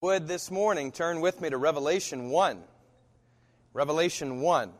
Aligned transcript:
would 0.00 0.28
this 0.28 0.48
morning 0.48 0.92
turn 0.92 1.20
with 1.20 1.40
me 1.40 1.50
to 1.50 1.56
Revelation 1.56 2.30
1. 2.30 2.62
Revelation 3.72 4.40
1. 4.40 4.70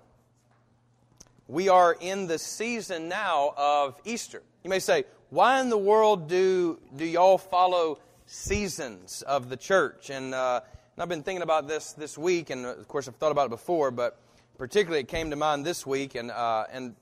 We 1.49 1.69
are 1.69 1.97
in 2.01 2.29
the 2.29 2.39
season 2.39 3.09
now 3.09 3.53
of 3.57 4.01
Easter. 4.05 4.45
You 4.63 4.71
may 4.71 4.79
say, 4.79 5.07
why 5.31 5.61
in 5.61 5.71
the 5.71 5.79
world 5.79 6.29
do, 6.29 6.79
do 6.95 7.05
y'all 7.05 7.37
follow 7.37 7.99
seasons 8.27 9.23
of 9.23 9.49
the 9.49 9.57
church? 9.57 10.09
And, 10.11 10.33
uh, 10.33 10.61
and 10.95 11.03
I've 11.03 11.09
been 11.09 11.25
thinking 11.25 11.43
about 11.43 11.67
this 11.67 11.95
this 11.95 12.17
week, 12.17 12.51
and 12.51 12.65
of 12.65 12.87
course 12.87 13.09
I've 13.09 13.17
thought 13.17 13.33
about 13.33 13.47
it 13.47 13.51
before, 13.51 13.91
but 13.91 14.21
particularly 14.57 15.01
it 15.01 15.09
came 15.09 15.31
to 15.31 15.37
mind 15.37 15.67
this 15.67 15.85
week, 15.85 16.15
and, 16.15 16.31
uh, 16.31 16.67
and 16.71 16.95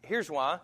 here's 0.00 0.30
why. 0.30 0.60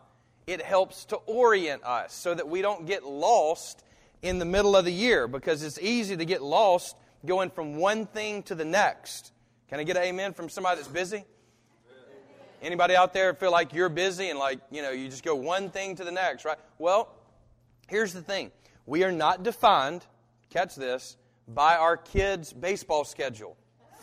It 0.46 0.62
helps 0.62 1.04
to 1.06 1.16
orient 1.16 1.84
us 1.84 2.14
so 2.14 2.32
that 2.32 2.48
we 2.48 2.62
don't 2.62 2.86
get 2.86 3.04
lost 3.04 3.84
in 4.22 4.38
the 4.38 4.44
middle 4.44 4.76
of 4.76 4.84
the 4.84 4.92
year 4.92 5.26
because 5.26 5.62
it's 5.62 5.78
easy 5.78 6.16
to 6.16 6.24
get 6.24 6.42
lost 6.42 6.96
going 7.24 7.50
from 7.50 7.76
one 7.76 8.06
thing 8.06 8.42
to 8.44 8.54
the 8.54 8.64
next. 8.64 9.32
Can 9.68 9.80
I 9.80 9.84
get 9.84 9.96
an 9.96 10.02
amen 10.02 10.32
from 10.32 10.48
somebody 10.48 10.76
that's 10.76 10.88
busy? 10.88 11.24
Anybody 12.62 12.94
out 12.94 13.14
there 13.14 13.32
feel 13.32 13.50
like 13.50 13.72
you're 13.72 13.88
busy 13.88 14.28
and 14.28 14.38
like, 14.38 14.60
you 14.70 14.82
know, 14.82 14.90
you 14.90 15.08
just 15.08 15.24
go 15.24 15.34
one 15.34 15.70
thing 15.70 15.96
to 15.96 16.04
the 16.04 16.12
next, 16.12 16.44
right? 16.44 16.58
Well, 16.78 17.08
here's 17.88 18.12
the 18.12 18.20
thing. 18.20 18.50
We 18.84 19.04
are 19.04 19.12
not 19.12 19.42
defined, 19.42 20.04
catch 20.50 20.74
this, 20.74 21.16
by 21.48 21.76
our 21.76 21.96
kids' 21.96 22.52
baseball 22.52 23.04
schedule. 23.04 23.56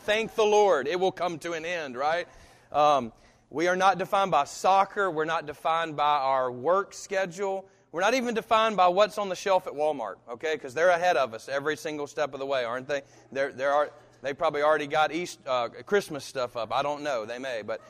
Thank 0.05 0.33
the 0.35 0.43
Lord. 0.43 0.87
It 0.87 0.99
will 0.99 1.11
come 1.11 1.37
to 1.39 1.53
an 1.53 1.65
end, 1.65 1.95
right? 1.95 2.27
Um, 2.71 3.13
we 3.49 3.67
are 3.67 3.75
not 3.75 3.97
defined 3.97 4.31
by 4.31 4.45
soccer. 4.45 5.11
We're 5.11 5.25
not 5.25 5.45
defined 5.45 5.95
by 5.95 6.17
our 6.17 6.51
work 6.51 6.93
schedule. 6.93 7.67
We're 7.91 8.01
not 8.01 8.13
even 8.13 8.33
defined 8.33 8.75
by 8.75 8.89
what's 8.89 9.17
on 9.17 9.29
the 9.29 9.35
shelf 9.35 9.65
at 9.65 9.73
Walmart, 9.73 10.15
okay? 10.29 10.55
Because 10.55 10.73
they're 10.73 10.89
ahead 10.89 11.15
of 11.15 11.33
us 11.33 11.47
every 11.47 11.77
single 11.77 12.05
step 12.05 12.33
of 12.33 12.39
the 12.39 12.45
way, 12.45 12.65
aren't 12.65 12.87
they? 12.87 13.01
They're, 13.31 13.51
they're, 13.53 13.91
they 14.21 14.33
probably 14.33 14.61
already 14.61 14.87
got 14.87 15.13
East, 15.13 15.39
uh, 15.47 15.69
Christmas 15.85 16.25
stuff 16.25 16.57
up. 16.57 16.73
I 16.73 16.83
don't 16.83 17.01
know. 17.01 17.25
They 17.25 17.39
may. 17.39 17.61
But, 17.61 17.81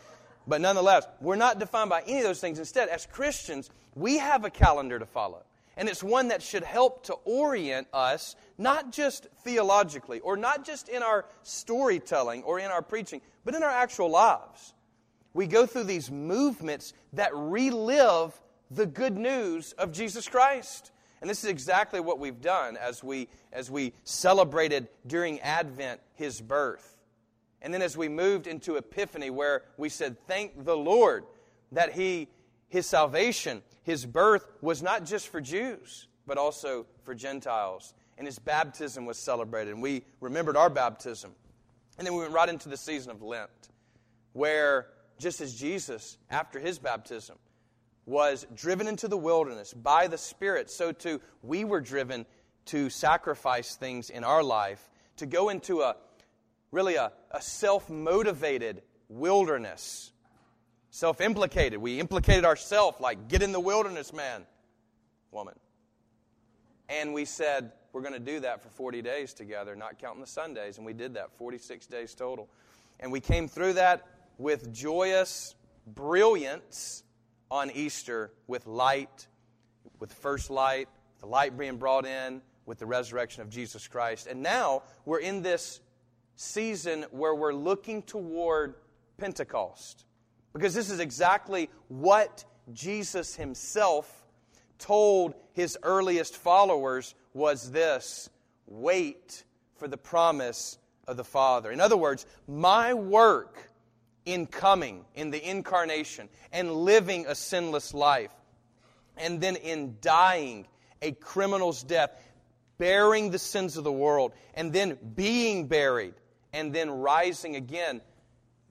but 0.46 0.62
nonetheless, 0.62 1.08
we're 1.20 1.36
not 1.36 1.60
defined 1.60 1.90
by 1.90 2.04
any 2.06 2.20
of 2.20 2.26
those 2.26 2.40
things. 2.40 2.60
Instead, 2.60 2.90
as 2.90 3.08
Christians, 3.08 3.72
we 3.96 4.20
have 4.20 4.46
a 4.46 4.52
calendar 4.52 5.00
to 5.00 5.06
follow. 5.06 5.44
And 5.76 5.90
it's 5.90 6.04
one 6.04 6.30
that 6.30 6.42
should 6.42 6.64
help 6.64 7.06
to 7.06 7.14
orient 7.26 7.88
us, 7.94 8.36
not 8.58 8.92
just 8.92 9.28
theologically, 9.44 10.20
or 10.20 10.38
not 10.38 10.66
just 10.66 10.90
in 10.90 11.04
our 11.04 11.26
storytelling 11.44 12.44
or 12.44 12.60
in 12.60 12.72
our 12.72 12.82
preaching, 12.82 13.22
but 13.46 13.56
in 13.56 13.64
our 13.64 13.70
actual 13.70 14.10
lives. 14.10 14.74
We 15.34 15.48
go 15.48 15.66
through 15.66 15.84
these 15.84 16.10
movements 16.10 16.94
that 17.14 17.32
relive 17.34 18.40
the 18.72 18.86
good 18.86 19.18
news 19.18 19.74
of 19.74 19.92
Jesus 19.92 20.28
Christ. 20.28 20.92
And 21.22 21.30
this 21.30 21.44
is 21.44 21.50
exactly 21.50 22.00
what 22.00 22.20
we've 22.20 22.42
done 22.42 22.78
as 22.78 23.04
we, 23.04 23.28
as 23.52 23.72
we 23.72 23.94
celebrated 24.04 24.88
during 25.06 25.40
Advent 25.40 26.00
his 26.16 26.42
birth. 26.42 26.98
And 27.62 27.74
then 27.74 27.82
as 27.82 27.98
we 27.98 28.08
moved 28.08 28.46
into 28.46 28.76
Epiphany, 28.76 29.30
where 29.30 29.64
we 29.78 29.90
said, 29.90 30.18
Thank 30.28 30.64
the 30.64 30.78
Lord 30.78 31.26
that 31.72 31.94
he, 31.94 32.28
his 32.70 32.86
salvation, 32.86 33.64
his 33.84 34.06
birth 34.06 34.46
was 34.62 34.84
not 34.84 35.06
just 35.06 35.30
for 35.30 35.42
Jews, 35.42 36.08
but 36.28 36.38
also 36.38 36.86
for 37.04 37.16
Gentiles. 37.16 37.94
And 38.18 38.28
his 38.28 38.38
baptism 38.38 39.06
was 39.06 39.18
celebrated. 39.18 39.74
And 39.74 39.82
we 39.82 40.04
remembered 40.22 40.56
our 40.56 40.70
baptism. 40.70 41.32
And 41.98 42.06
then 42.06 42.14
we 42.14 42.22
went 42.22 42.34
right 42.34 42.50
into 42.50 42.70
the 42.70 42.78
season 42.78 43.12
of 43.12 43.24
Lent, 43.24 43.50
where 44.34 44.88
just 45.18 45.42
as 45.42 45.56
Jesus, 45.56 46.18
after 46.30 46.60
his 46.60 46.78
baptism, 46.78 47.38
was 48.08 48.48
driven 48.56 48.88
into 48.88 49.08
the 49.08 49.18
wilderness 49.18 49.74
by 49.74 50.08
the 50.08 50.18
Spirit, 50.18 50.72
so 50.72 50.92
too 50.92 51.22
we 51.44 51.64
were 51.66 51.82
driven 51.82 52.26
to 52.66 52.90
sacrifice 52.90 53.76
things 53.76 54.10
in 54.10 54.24
our 54.24 54.42
life, 54.42 54.90
to 55.18 55.26
go 55.26 55.50
into 55.50 55.82
a 55.82 55.96
really 56.72 56.96
a, 56.96 57.12
a 57.32 57.42
self 57.42 57.90
motivated 57.90 58.82
wilderness. 59.10 60.12
Self 60.90 61.22
implicated. 61.22 61.80
We 61.80 62.00
implicated 62.00 62.46
ourselves, 62.46 63.00
like, 63.00 63.28
get 63.28 63.44
in 63.44 63.52
the 63.52 63.60
wilderness, 63.60 64.14
man, 64.14 64.46
woman. 65.32 65.54
And 66.90 67.14
we 67.14 67.26
said, 67.26 67.74
we're 67.92 68.02
going 68.02 68.14
to 68.14 68.20
do 68.20 68.40
that 68.40 68.64
for 68.64 68.70
40 68.70 69.02
days 69.02 69.34
together, 69.34 69.76
not 69.76 70.00
counting 70.00 70.22
the 70.22 70.28
Sundays. 70.28 70.78
And 70.78 70.86
we 70.86 70.94
did 70.94 71.16
that, 71.16 71.38
46 71.38 71.86
days 71.88 72.16
total. 72.16 72.50
And 73.00 73.12
we 73.12 73.20
came 73.20 73.48
through 73.48 73.74
that 73.74 74.08
with 74.38 74.72
joyous 74.74 75.56
brilliance 75.86 77.04
on 77.50 77.72
Easter 77.72 78.32
with 78.48 78.68
light, 78.68 79.28
with 80.00 80.14
first 80.14 80.50
light, 80.50 80.88
the 81.20 81.26
light 81.26 81.58
being 81.58 81.78
brought 81.78 82.06
in 82.06 82.42
with 82.66 82.80
the 82.80 82.86
resurrection 82.86 83.42
of 83.42 83.50
Jesus 83.50 83.88
Christ. 83.88 84.28
And 84.28 84.42
now 84.44 84.84
we're 85.06 85.20
in 85.20 85.42
this 85.42 85.80
season 86.36 87.06
where 87.12 87.34
we're 87.34 87.54
looking 87.54 88.04
toward 88.04 88.76
Pentecost. 89.18 90.06
Because 90.54 90.74
this 90.74 90.90
is 90.90 91.00
exactly 91.00 91.70
what 91.88 92.46
Jesus 92.74 93.36
himself 93.36 94.26
told 94.80 95.34
his 95.54 95.78
earliest 95.84 96.36
followers 96.36 97.16
was 97.34 97.72
this 97.72 98.30
wait 98.68 99.44
for 99.78 99.88
the 99.88 99.98
promise 99.98 100.78
of 101.08 101.18
the 101.18 101.24
Father. 101.24 101.72
In 101.72 101.80
other 101.80 101.98
words, 101.98 102.26
my 102.48 102.94
work 102.94 103.72
in 104.28 104.46
coming, 104.46 105.06
in 105.16 105.32
the 105.32 105.50
incarnation, 105.50 106.28
and 106.52 106.70
living 106.72 107.26
a 107.28 107.34
sinless 107.34 107.94
life, 107.94 108.34
and 109.16 109.40
then 109.40 109.56
in 109.56 109.96
dying 110.02 110.68
a 111.02 111.14
criminal's 111.14 111.82
death, 111.82 112.12
bearing 112.78 113.32
the 113.32 113.40
sins 113.40 113.78
of 113.78 113.86
the 113.86 113.92
world, 113.92 114.34
and 114.54 114.74
then 114.74 114.98
being 115.16 115.68
buried, 115.68 116.14
and 116.52 116.74
then 116.74 116.90
rising 116.92 117.56
again, 117.56 118.02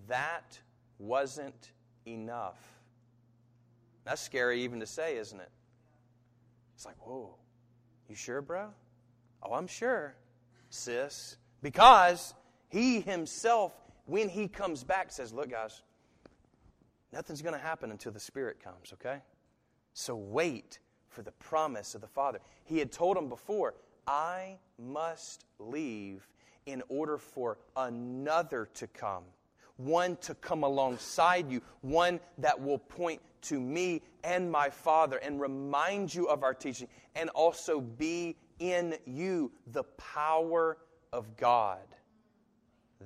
that 0.08 0.60
wasn't 0.98 1.72
enough. 2.06 2.58
That's 4.04 4.20
scary 4.20 4.62
even 4.62 4.80
to 4.80 4.86
say, 4.86 5.16
isn't 5.16 5.40
it? 5.40 5.50
It's 6.74 6.84
like, 6.84 6.96
whoa, 7.06 7.34
you 8.10 8.14
sure, 8.14 8.42
bro? 8.42 8.68
Oh, 9.42 9.54
I'm 9.54 9.66
sure, 9.66 10.14
sis. 10.68 11.38
Because 11.62 12.34
he 12.68 13.00
himself 13.00 13.72
when 14.06 14.28
he 14.28 14.48
comes 14.48 14.84
back, 14.84 15.12
says, 15.12 15.32
Look, 15.32 15.50
guys, 15.50 15.82
nothing's 17.12 17.42
going 17.42 17.54
to 17.54 17.60
happen 17.60 17.90
until 17.90 18.12
the 18.12 18.20
Spirit 18.20 18.62
comes, 18.62 18.92
okay? 18.94 19.18
So 19.92 20.16
wait 20.16 20.78
for 21.08 21.22
the 21.22 21.32
promise 21.32 21.94
of 21.94 22.00
the 22.00 22.06
Father. 22.06 22.40
He 22.64 22.78
had 22.78 22.92
told 22.92 23.16
them 23.16 23.28
before, 23.28 23.74
I 24.06 24.58
must 24.78 25.44
leave 25.58 26.26
in 26.66 26.82
order 26.88 27.18
for 27.18 27.58
another 27.76 28.68
to 28.74 28.86
come. 28.86 29.24
One 29.76 30.16
to 30.22 30.34
come 30.34 30.62
alongside 30.62 31.50
you, 31.50 31.60
one 31.82 32.20
that 32.38 32.60
will 32.60 32.78
point 32.78 33.20
to 33.42 33.60
me 33.60 34.02
and 34.24 34.50
my 34.50 34.70
Father 34.70 35.18
and 35.18 35.40
remind 35.40 36.14
you 36.14 36.28
of 36.28 36.42
our 36.42 36.54
teaching, 36.54 36.88
and 37.14 37.28
also 37.30 37.80
be 37.80 38.36
in 38.58 38.96
you 39.04 39.52
the 39.72 39.84
power 39.84 40.78
of 41.12 41.36
God. 41.36 41.86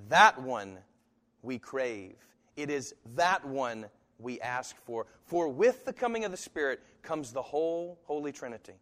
That 0.09 0.41
one 0.41 0.79
we 1.43 1.59
crave. 1.59 2.17
It 2.57 2.71
is 2.71 2.95
that 3.15 3.45
one 3.45 3.87
we 4.19 4.41
ask 4.41 4.77
for. 4.85 5.07
For 5.25 5.49
with 5.49 5.85
the 5.85 5.93
coming 5.93 6.25
of 6.25 6.31
the 6.31 6.37
Spirit 6.37 6.81
comes 7.03 7.33
the 7.33 7.43
whole 7.43 7.99
Holy 8.05 8.33
Trinity. 8.33 8.75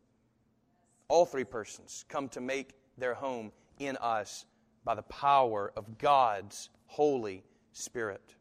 All 1.09 1.25
three 1.25 1.45
persons 1.45 2.05
come 2.09 2.29
to 2.31 2.41
make 2.41 2.75
their 2.99 3.15
home 3.15 3.53
in 3.79 3.97
us 3.99 4.45
by 4.85 4.95
the 4.95 5.03
power 5.03 5.73
of 5.77 5.99
God's 5.99 6.71
Holy 6.87 7.45
Spirit. 7.73 8.35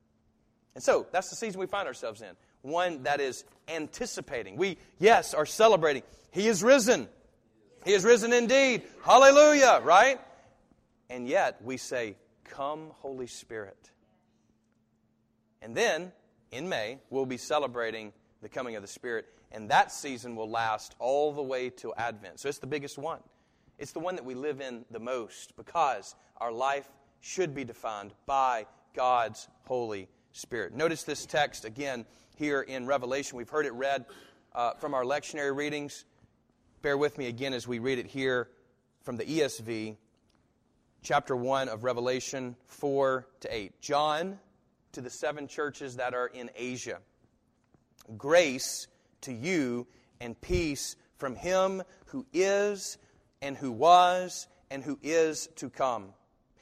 And 0.76 0.84
so, 0.84 1.08
that's 1.12 1.30
the 1.30 1.36
season 1.36 1.60
we 1.60 1.66
find 1.66 1.88
ourselves 1.88 2.22
in. 2.22 2.32
One 2.62 3.04
that 3.04 3.20
is 3.20 3.46
anticipating. 3.68 4.58
We, 4.58 4.78
yes, 5.00 5.34
are 5.34 5.46
celebrating. 5.46 6.04
He 6.32 6.48
is 6.48 6.64
risen. 6.64 7.08
He 7.86 7.94
is 7.94 8.04
risen 8.04 8.34
indeed. 8.34 8.84
Hallelujah, 9.04 9.82
right? 9.84 10.20
And 11.10 11.28
yet, 11.28 11.62
we 11.64 11.78
say, 11.78 12.16
Come, 12.44 12.92
Holy 13.00 13.28
Spirit. 13.28 13.92
And 15.62 15.75
then, 15.75 16.12
in 16.51 16.69
May, 16.69 17.00
we'll 17.09 17.25
be 17.25 17.38
celebrating 17.38 18.13
the 18.42 18.50
coming 18.50 18.75
of 18.75 18.81
the 18.81 18.88
Spirit, 18.88 19.25
and 19.51 19.69
that 19.69 19.92
season 19.92 20.36
will 20.36 20.50
last 20.50 20.95
all 21.00 21.33
the 21.33 21.42
way 21.42 21.69
to 21.71 21.94
Advent. 21.95 22.39
So 22.39 22.50
it's 22.50 22.59
the 22.59 22.68
biggest 22.68 22.98
one. 22.98 23.19
It's 23.77 23.92
the 23.92 24.00
one 24.00 24.15
that 24.15 24.25
we 24.25 24.36
live 24.36 24.62
in 24.62 24.86
the 24.92 25.00
most 25.00 25.56
because 25.56 26.15
our 26.38 26.51
life 26.51 26.88
should 27.21 27.54
be 27.54 27.63
defined 27.63 28.13
by 28.25 28.65
God's 28.95 29.48
Holy 29.65 30.07
Spirit. 30.31 30.74
Notice 30.74 31.04
this 31.04 31.25
text 31.25 31.65
again 31.65 32.06
here 32.36 32.62
in 32.62 32.86
Revelation. 32.86 33.38
We've 33.38 33.50
heard 33.50 33.65
it 33.65 33.74
read 33.74 34.06
uh, 34.53 34.74
from 34.74 34.94
our 34.94 35.03
lectionary 35.03 35.56
readings. 35.56 36.06
Bear 36.81 36.98
with 36.98 37.18
me 37.18 37.27
again 37.27 37.53
as 37.53 37.68
we 37.68 37.80
read 37.80 38.00
it 38.00 38.07
here 38.07 38.50
from 39.01 39.18
the 39.18 39.25
ESV, 39.25 39.95
chapter 41.01 41.36
1 41.36 41.69
of 41.69 41.83
Revelation 41.83 42.56
4 42.68 43.27
to 43.42 43.56
8. 43.56 43.81
John 43.81 44.39
to 44.98 45.02
the 45.02 45.10
seven 45.12 45.48
churches 45.48 45.98
that 45.98 46.16
are 46.16 46.26
in 46.26 46.50
Asia. 46.56 46.98
Grace 48.18 48.88
to 49.22 49.32
you 49.32 49.86
and 50.20 50.42
peace 50.42 50.96
from 51.18 51.36
him 51.36 51.84
who 52.08 52.26
is 52.34 52.98
and 53.40 53.56
who 53.56 53.72
was 53.72 54.48
and 54.72 54.84
who 54.84 54.98
is 55.04 55.50
to 55.58 55.70
come, 55.70 56.16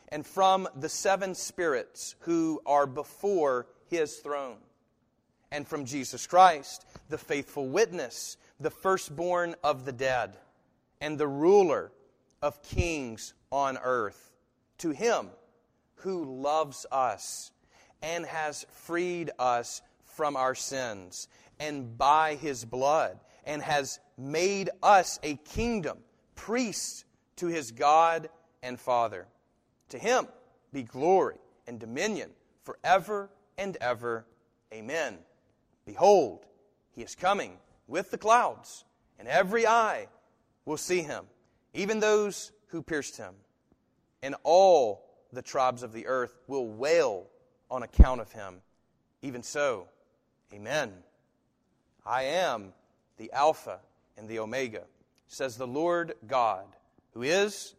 and 0.09 0.25
from 0.25 0.67
the 0.75 0.89
seven 0.89 1.33
spirits 1.33 2.15
who 2.19 2.61
are 2.65 2.85
before 2.85 3.67
his 3.87 4.17
throne, 4.17 4.57
and 5.49 5.65
from 5.65 5.85
Jesus 5.85 6.27
Christ, 6.27 6.85
the 7.07 7.17
faithful 7.17 7.69
witness, 7.69 8.35
the 8.59 8.69
firstborn 8.69 9.55
of 9.63 9.85
the 9.85 9.93
dead, 9.93 10.35
and 10.99 11.17
the 11.17 11.25
ruler 11.25 11.89
of 12.41 12.61
kings 12.61 13.33
on 13.49 13.77
earth. 13.81 14.33
To 14.79 14.89
him 14.89 15.29
who 15.99 16.41
loves 16.41 16.85
us 16.91 17.51
and 18.05 18.23
has 18.27 18.67
freed 18.69 19.31
us 19.39 19.81
from 20.03 20.35
our 20.37 20.53
sins, 20.53 21.27
and 21.59 21.97
by 21.97 22.35
his 22.35 22.63
blood, 22.63 23.19
and 23.45 23.63
has 23.63 23.99
made 24.15 24.69
us 24.83 25.19
a 25.23 25.35
kingdom, 25.37 25.97
priests 26.35 27.03
to 27.35 27.47
his 27.47 27.71
God 27.71 28.29
and 28.61 28.79
Father. 28.79 29.27
To 29.89 29.97
him 29.97 30.27
be 30.71 30.83
glory 30.83 31.37
and 31.67 31.79
dominion 31.79 32.29
forever 32.63 33.31
and 33.57 33.75
ever. 33.81 34.27
Amen. 34.71 35.17
Behold, 35.87 36.45
he 36.91 37.01
is 37.01 37.15
coming 37.15 37.57
with 37.87 38.11
the 38.11 38.19
clouds, 38.19 38.85
and 39.17 39.27
every 39.27 39.65
eye 39.65 40.07
will 40.63 40.77
see 40.77 41.01
him, 41.01 41.25
even 41.73 41.99
those 41.99 42.51
who 42.67 42.83
pierced 42.83 43.17
him. 43.17 43.33
And 44.21 44.35
all 44.43 45.09
the 45.33 45.41
tribes 45.41 45.81
of 45.81 45.91
the 45.91 46.05
earth 46.05 46.37
will 46.47 46.67
wail 46.67 47.29
on 47.69 47.83
account 47.83 48.21
of 48.21 48.31
him. 48.31 48.61
Even 49.21 49.43
so, 49.43 49.87
amen. 50.53 50.91
I 52.05 52.23
am 52.23 52.73
the 53.17 53.31
Alpha 53.31 53.79
and 54.17 54.27
the 54.27 54.39
Omega, 54.39 54.83
says 55.27 55.57
the 55.57 55.67
Lord 55.67 56.13
God, 56.27 56.65
who 57.13 57.23
is, 57.23 57.75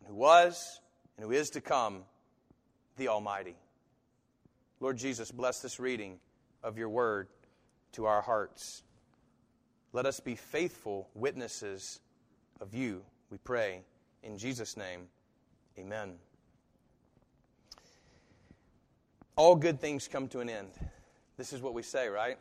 and 0.00 0.08
who 0.08 0.14
was, 0.14 0.80
and 1.16 1.26
who 1.26 1.32
is 1.32 1.50
to 1.50 1.60
come, 1.60 2.02
the 2.96 3.08
Almighty. 3.08 3.56
Lord 4.80 4.96
Jesus, 4.96 5.30
bless 5.30 5.60
this 5.60 5.78
reading 5.78 6.18
of 6.62 6.78
your 6.78 6.88
word 6.88 7.28
to 7.92 8.06
our 8.06 8.22
hearts. 8.22 8.82
Let 9.92 10.06
us 10.06 10.20
be 10.20 10.34
faithful 10.34 11.08
witnesses 11.14 12.00
of 12.60 12.74
you, 12.74 13.02
we 13.30 13.38
pray. 13.38 13.82
In 14.22 14.36
Jesus' 14.38 14.76
name, 14.76 15.08
amen. 15.78 16.14
All 19.36 19.54
good 19.54 19.80
things 19.80 20.08
come 20.08 20.28
to 20.28 20.40
an 20.40 20.48
end. 20.48 20.70
This 21.36 21.52
is 21.52 21.60
what 21.60 21.74
we 21.74 21.82
say, 21.82 22.08
right? 22.08 22.38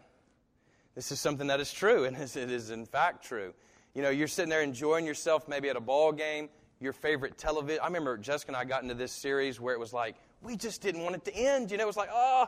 This 0.96 1.12
is 1.12 1.20
something 1.20 1.48
that 1.48 1.60
is 1.60 1.74
true, 1.74 2.06
and 2.06 2.16
it 2.20 2.36
is 2.36 2.70
in 2.70 2.86
fact 2.86 3.26
true. 3.26 3.54
You 3.94 4.02
know, 4.02 4.10
you're 4.10 4.30
sitting 4.30 4.50
there 4.50 4.62
enjoying 4.62 5.06
yourself, 5.06 5.48
maybe 5.48 5.70
at 5.70 5.76
a 5.76 5.82
ball 5.82 6.14
game, 6.14 6.50
your 6.80 6.94
favorite 6.94 7.38
television. 7.38 7.82
I 7.82 7.88
remember 7.88 8.18
Jessica 8.18 8.52
and 8.52 8.58
I 8.58 8.64
got 8.64 8.84
into 8.84 8.96
this 8.96 9.12
series 9.12 9.60
where 9.60 9.74
it 9.74 9.80
was 9.80 9.92
like, 9.92 10.16
we 10.42 10.56
just 10.56 10.82
didn't 10.82 11.02
want 11.04 11.16
it 11.16 11.26
to 11.26 11.36
end. 11.36 11.72
You 11.72 11.78
know, 11.78 11.84
it 11.84 11.88
was 11.88 11.98
like, 11.98 12.10
oh, 12.14 12.46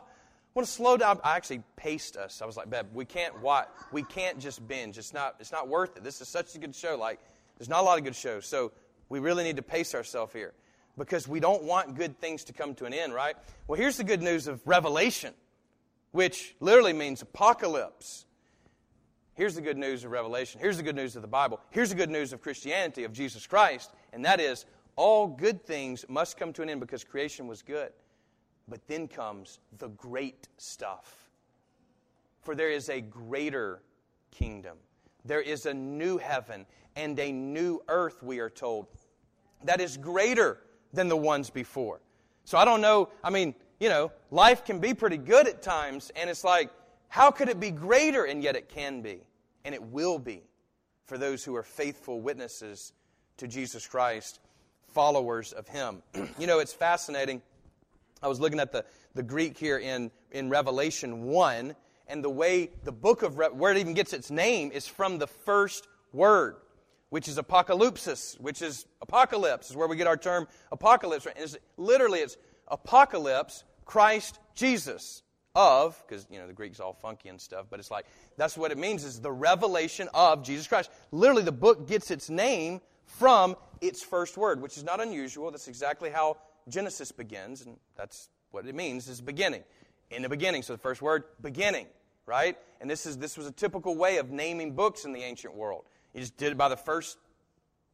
want 0.54 0.66
to 0.66 0.72
slow 0.72 0.96
down. 0.96 1.20
I 1.24 1.36
actually 1.36 1.62
paced 1.76 2.16
us. 2.16 2.40
I 2.40 2.46
was 2.46 2.56
like, 2.56 2.70
Beb, 2.70 2.86
we 2.92 3.04
can't 3.04 3.40
watch. 3.42 3.68
We 3.92 4.02
can't 4.02 4.38
just 4.38 4.66
binge. 4.66 4.96
It's 4.96 5.12
not, 5.12 5.36
it's 5.40 5.52
not 5.52 5.68
worth 5.68 5.96
it. 5.96 6.04
This 6.04 6.20
is 6.20 6.28
such 6.28 6.54
a 6.54 6.58
good 6.58 6.74
show. 6.74 6.96
Like, 6.96 7.20
there's 7.58 7.68
not 7.68 7.80
a 7.80 7.82
lot 7.82 7.98
of 7.98 8.04
good 8.04 8.16
shows. 8.16 8.46
So 8.46 8.72
we 9.08 9.18
really 9.18 9.44
need 9.44 9.56
to 9.56 9.62
pace 9.62 9.94
ourselves 9.94 10.32
here 10.32 10.54
because 10.98 11.26
we 11.28 11.40
don't 11.40 11.62
want 11.62 11.94
good 11.94 12.20
things 12.20 12.44
to 12.44 12.52
come 12.52 12.74
to 12.74 12.84
an 12.84 12.92
end, 12.92 13.14
right? 13.14 13.36
Well, 13.66 13.78
here's 13.78 13.96
the 13.96 14.04
good 14.04 14.22
news 14.22 14.48
of 14.48 14.60
Revelation, 14.66 15.32
which 16.10 16.54
literally 16.60 16.92
means 16.92 17.22
apocalypse. 17.22 18.26
Here's 19.34 19.54
the 19.54 19.60
good 19.60 19.78
news 19.78 20.04
of 20.04 20.10
Revelation. 20.10 20.60
Here's 20.60 20.76
the 20.76 20.82
good 20.82 20.96
news 20.96 21.14
of 21.14 21.22
the 21.22 21.28
Bible. 21.28 21.60
Here's 21.70 21.90
the 21.90 21.94
good 21.94 22.10
news 22.10 22.32
of 22.32 22.42
Christianity, 22.42 23.04
of 23.04 23.12
Jesus 23.12 23.46
Christ, 23.46 23.92
and 24.12 24.24
that 24.24 24.40
is 24.40 24.66
all 24.96 25.28
good 25.28 25.64
things 25.64 26.04
must 26.08 26.36
come 26.36 26.52
to 26.54 26.62
an 26.62 26.68
end 26.68 26.80
because 26.80 27.04
creation 27.04 27.46
was 27.46 27.62
good. 27.62 27.92
But 28.66 28.86
then 28.88 29.06
comes 29.06 29.60
the 29.78 29.88
great 29.88 30.48
stuff. 30.56 31.30
For 32.42 32.54
there 32.54 32.70
is 32.70 32.88
a 32.88 33.00
greater 33.00 33.80
kingdom. 34.32 34.76
There 35.24 35.40
is 35.40 35.66
a 35.66 35.74
new 35.74 36.18
heaven 36.18 36.66
and 36.96 37.18
a 37.18 37.30
new 37.30 37.80
earth, 37.88 38.22
we 38.22 38.40
are 38.40 38.50
told, 38.50 38.88
that 39.64 39.80
is 39.80 39.96
greater 39.96 40.58
than 40.98 41.08
the 41.08 41.16
ones 41.16 41.48
before. 41.48 42.00
So 42.44 42.58
I 42.58 42.64
don't 42.64 42.80
know, 42.80 43.08
I 43.22 43.30
mean, 43.30 43.54
you 43.78 43.88
know, 43.88 44.10
life 44.30 44.64
can 44.64 44.80
be 44.80 44.94
pretty 44.94 45.16
good 45.16 45.46
at 45.46 45.62
times, 45.62 46.10
and 46.16 46.28
it's 46.28 46.42
like, 46.42 46.70
how 47.08 47.30
could 47.30 47.48
it 47.48 47.60
be 47.60 47.70
greater? 47.70 48.24
And 48.24 48.42
yet 48.42 48.56
it 48.56 48.68
can 48.68 49.00
be 49.00 49.20
and 49.64 49.74
it 49.74 49.82
will 49.82 50.18
be 50.18 50.42
for 51.04 51.18
those 51.18 51.44
who 51.44 51.54
are 51.54 51.62
faithful 51.62 52.20
witnesses 52.20 52.92
to 53.36 53.46
Jesus 53.46 53.86
Christ, 53.86 54.40
followers 54.94 55.52
of 55.52 55.68
Him. 55.68 56.02
you 56.38 56.46
know, 56.46 56.58
it's 56.58 56.72
fascinating. 56.72 57.42
I 58.22 58.28
was 58.28 58.40
looking 58.40 58.58
at 58.60 58.72
the, 58.72 58.84
the 59.14 59.22
Greek 59.22 59.56
here 59.56 59.78
in, 59.78 60.10
in 60.32 60.48
Revelation 60.48 61.24
1, 61.24 61.76
and 62.08 62.24
the 62.24 62.30
way 62.30 62.70
the 62.82 62.92
book 62.92 63.22
of, 63.22 63.38
Re- 63.38 63.48
where 63.48 63.70
it 63.72 63.78
even 63.78 63.94
gets 63.94 64.12
its 64.12 64.30
name 64.30 64.72
is 64.72 64.88
from 64.88 65.18
the 65.18 65.26
first 65.26 65.86
word, 66.12 66.56
which 67.10 67.28
is 67.28 67.38
apocalypsis, 67.38 68.38
which 68.40 68.62
is 68.62 68.86
apocalypse, 69.00 69.70
is 69.70 69.76
where 69.76 69.88
we 69.88 69.96
get 69.96 70.06
our 70.06 70.16
term 70.16 70.46
apocalypse. 70.70 71.26
It's, 71.36 71.56
literally, 71.76 72.20
it's 72.20 72.36
apocalypse, 72.68 73.64
Christ 73.84 74.38
Jesus 74.54 75.22
of, 75.54 76.00
because, 76.06 76.26
you 76.30 76.38
know, 76.38 76.46
the 76.46 76.52
Greek's 76.52 76.80
all 76.80 76.92
funky 76.92 77.28
and 77.28 77.40
stuff, 77.40 77.66
but 77.70 77.80
it's 77.80 77.90
like, 77.90 78.06
that's 78.36 78.56
what 78.56 78.70
it 78.70 78.78
means, 78.78 79.04
is 79.04 79.20
the 79.20 79.32
revelation 79.32 80.08
of 80.14 80.44
Jesus 80.44 80.66
Christ. 80.66 80.90
Literally, 81.10 81.42
the 81.42 81.52
book 81.52 81.88
gets 81.88 82.10
its 82.10 82.30
name 82.30 82.80
from 83.06 83.56
its 83.80 84.02
first 84.02 84.36
word, 84.36 84.60
which 84.60 84.76
is 84.76 84.84
not 84.84 85.00
unusual. 85.00 85.50
That's 85.50 85.68
exactly 85.68 86.10
how 86.10 86.36
Genesis 86.68 87.10
begins, 87.10 87.62
and 87.62 87.76
that's 87.96 88.28
what 88.50 88.66
it 88.66 88.74
means, 88.74 89.08
is 89.08 89.20
beginning. 89.20 89.64
In 90.10 90.22
the 90.22 90.28
beginning, 90.28 90.62
so 90.62 90.74
the 90.74 90.78
first 90.78 91.02
word, 91.02 91.24
beginning, 91.40 91.86
right? 92.26 92.56
And 92.80 92.88
this, 92.88 93.06
is, 93.06 93.16
this 93.16 93.36
was 93.36 93.46
a 93.46 93.52
typical 93.52 93.96
way 93.96 94.18
of 94.18 94.30
naming 94.30 94.72
books 94.74 95.04
in 95.04 95.12
the 95.12 95.22
ancient 95.22 95.54
world. 95.54 95.84
You 96.18 96.22
just 96.24 96.36
did 96.36 96.50
it 96.50 96.58
by 96.58 96.68
the 96.68 96.76
first 96.76 97.16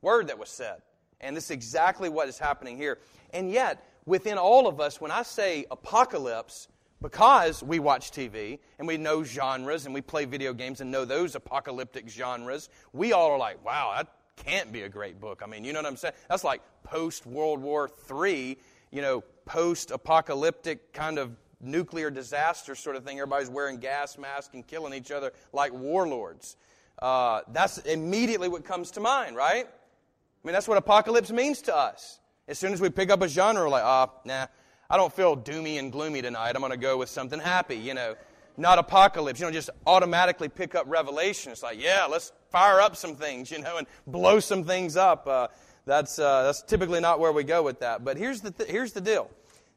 word 0.01 0.29
that 0.29 0.39
was 0.39 0.49
said. 0.49 0.81
And 1.21 1.37
this 1.37 1.45
is 1.45 1.51
exactly 1.51 2.09
what 2.09 2.27
is 2.27 2.39
happening 2.39 2.79
here. 2.79 2.99
And 3.35 3.51
yet, 3.51 3.87
within 4.07 4.39
all 4.39 4.67
of 4.67 4.81
us, 4.81 4.99
when 4.99 5.11
I 5.11 5.25
say 5.25 5.67
apocalypse, 5.71 6.69
because 7.03 7.63
we 7.63 7.81
watch 7.81 8.13
TV 8.13 8.61
and 8.79 8.89
we 8.89 8.97
know 8.97 9.25
genres 9.25 9.85
and 9.85 9.93
we 9.93 10.01
play 10.01 10.25
video 10.25 10.55
games 10.55 10.81
and 10.81 10.91
know 10.91 11.05
those 11.05 11.35
apocalyptic 11.35 12.09
genres, 12.09 12.71
we 12.95 13.13
all 13.13 13.31
are 13.31 13.39
like, 13.39 13.63
wow, 13.63 13.93
that 13.95 14.09
can't 14.43 14.73
be 14.73 14.81
a 14.83 14.89
great 14.89 15.21
book. 15.21 15.43
I 15.45 15.47
mean, 15.47 15.63
you 15.63 15.75
know 15.75 15.81
what 15.81 15.87
I'm 15.87 15.99
saying? 15.99 16.15
That's 16.31 16.45
like 16.45 16.63
post 16.83 17.27
World 17.27 17.61
War 17.61 17.91
III, 18.11 18.57
you 18.91 19.03
know, 19.03 19.23
post 19.45 19.91
apocalyptic 19.91 20.95
kind 20.95 21.19
of 21.19 21.37
nuclear 21.61 22.11
disaster 22.11 22.75
sort 22.75 22.97
of 22.97 23.05
thing. 23.05 23.19
Everybody's 23.19 23.51
wearing 23.51 23.81
gas 23.81 24.17
masks 24.17 24.55
and 24.55 24.67
killing 24.67 24.95
each 24.95 25.11
other 25.11 25.35
like 25.53 25.75
warlords. 25.75 26.57
Uh, 27.01 27.41
that's 27.53 27.79
immediately 27.79 28.49
what 28.49 28.65
comes 28.65 28.93
to 28.93 29.01
mind, 29.01 29.37
right? 29.37 29.67
I 29.67 30.47
mean, 30.47 30.53
that's 30.53 30.69
what 30.69 30.77
apocalypse 30.77 31.31
means 31.31 31.63
to 31.63 31.77
us. 31.77 32.21
As 32.47 32.59
soon 32.59 32.73
as 32.73 32.81
we 32.81 32.91
pick 32.91 33.11
up 33.11 33.23
a 33.23 33.29
genre, 33.29 33.69
like, 33.69 33.83
ah, 33.85 34.11
oh, 34.11 34.21
nah, 34.25 34.47
I 34.91 34.97
don't 34.97 35.13
feel 35.13 35.37
doomy 35.37 35.79
and 35.79 35.91
gloomy 35.91 36.21
tonight. 36.21 36.53
I'm 36.55 36.61
going 36.61 36.71
to 36.71 36.77
go 36.77 36.99
with 36.99 37.09
something 37.09 37.41
happy, 37.41 37.77
you 37.77 37.95
know, 37.95 38.15
not 38.57 38.79
apocalypse. 38.79 39.41
You 39.41 39.47
know, 39.47 39.53
just 39.53 39.71
automatically 39.87 40.49
pick 40.49 40.75
up 40.75 40.85
Revelation. 40.87 41.53
It's 41.53 41.63
like, 41.63 41.83
yeah, 41.83 42.07
let's 42.11 42.33
fire 42.51 42.81
up 42.81 42.95
some 42.97 43.17
things, 43.17 43.51
you 43.51 43.61
know, 43.61 43.79
and 43.79 43.87
blow 44.07 44.41
some 44.41 44.65
things 44.65 44.97
up. 44.97 45.27
Uh, 45.27 45.49
that's, 45.87 46.19
uh, 46.19 46.45
that's 46.45 46.63
typically 46.63 47.01
not 47.01 47.19
where 47.19 47.33
we 47.33 47.45
go 47.45 47.63
with 47.63 47.81
that. 47.81 48.05
But 48.05 48.17
here's 48.17 48.41
the, 48.43 48.51
th- 48.51 48.71
here's 48.71 48.93
the 48.93 49.01
deal 49.01 49.31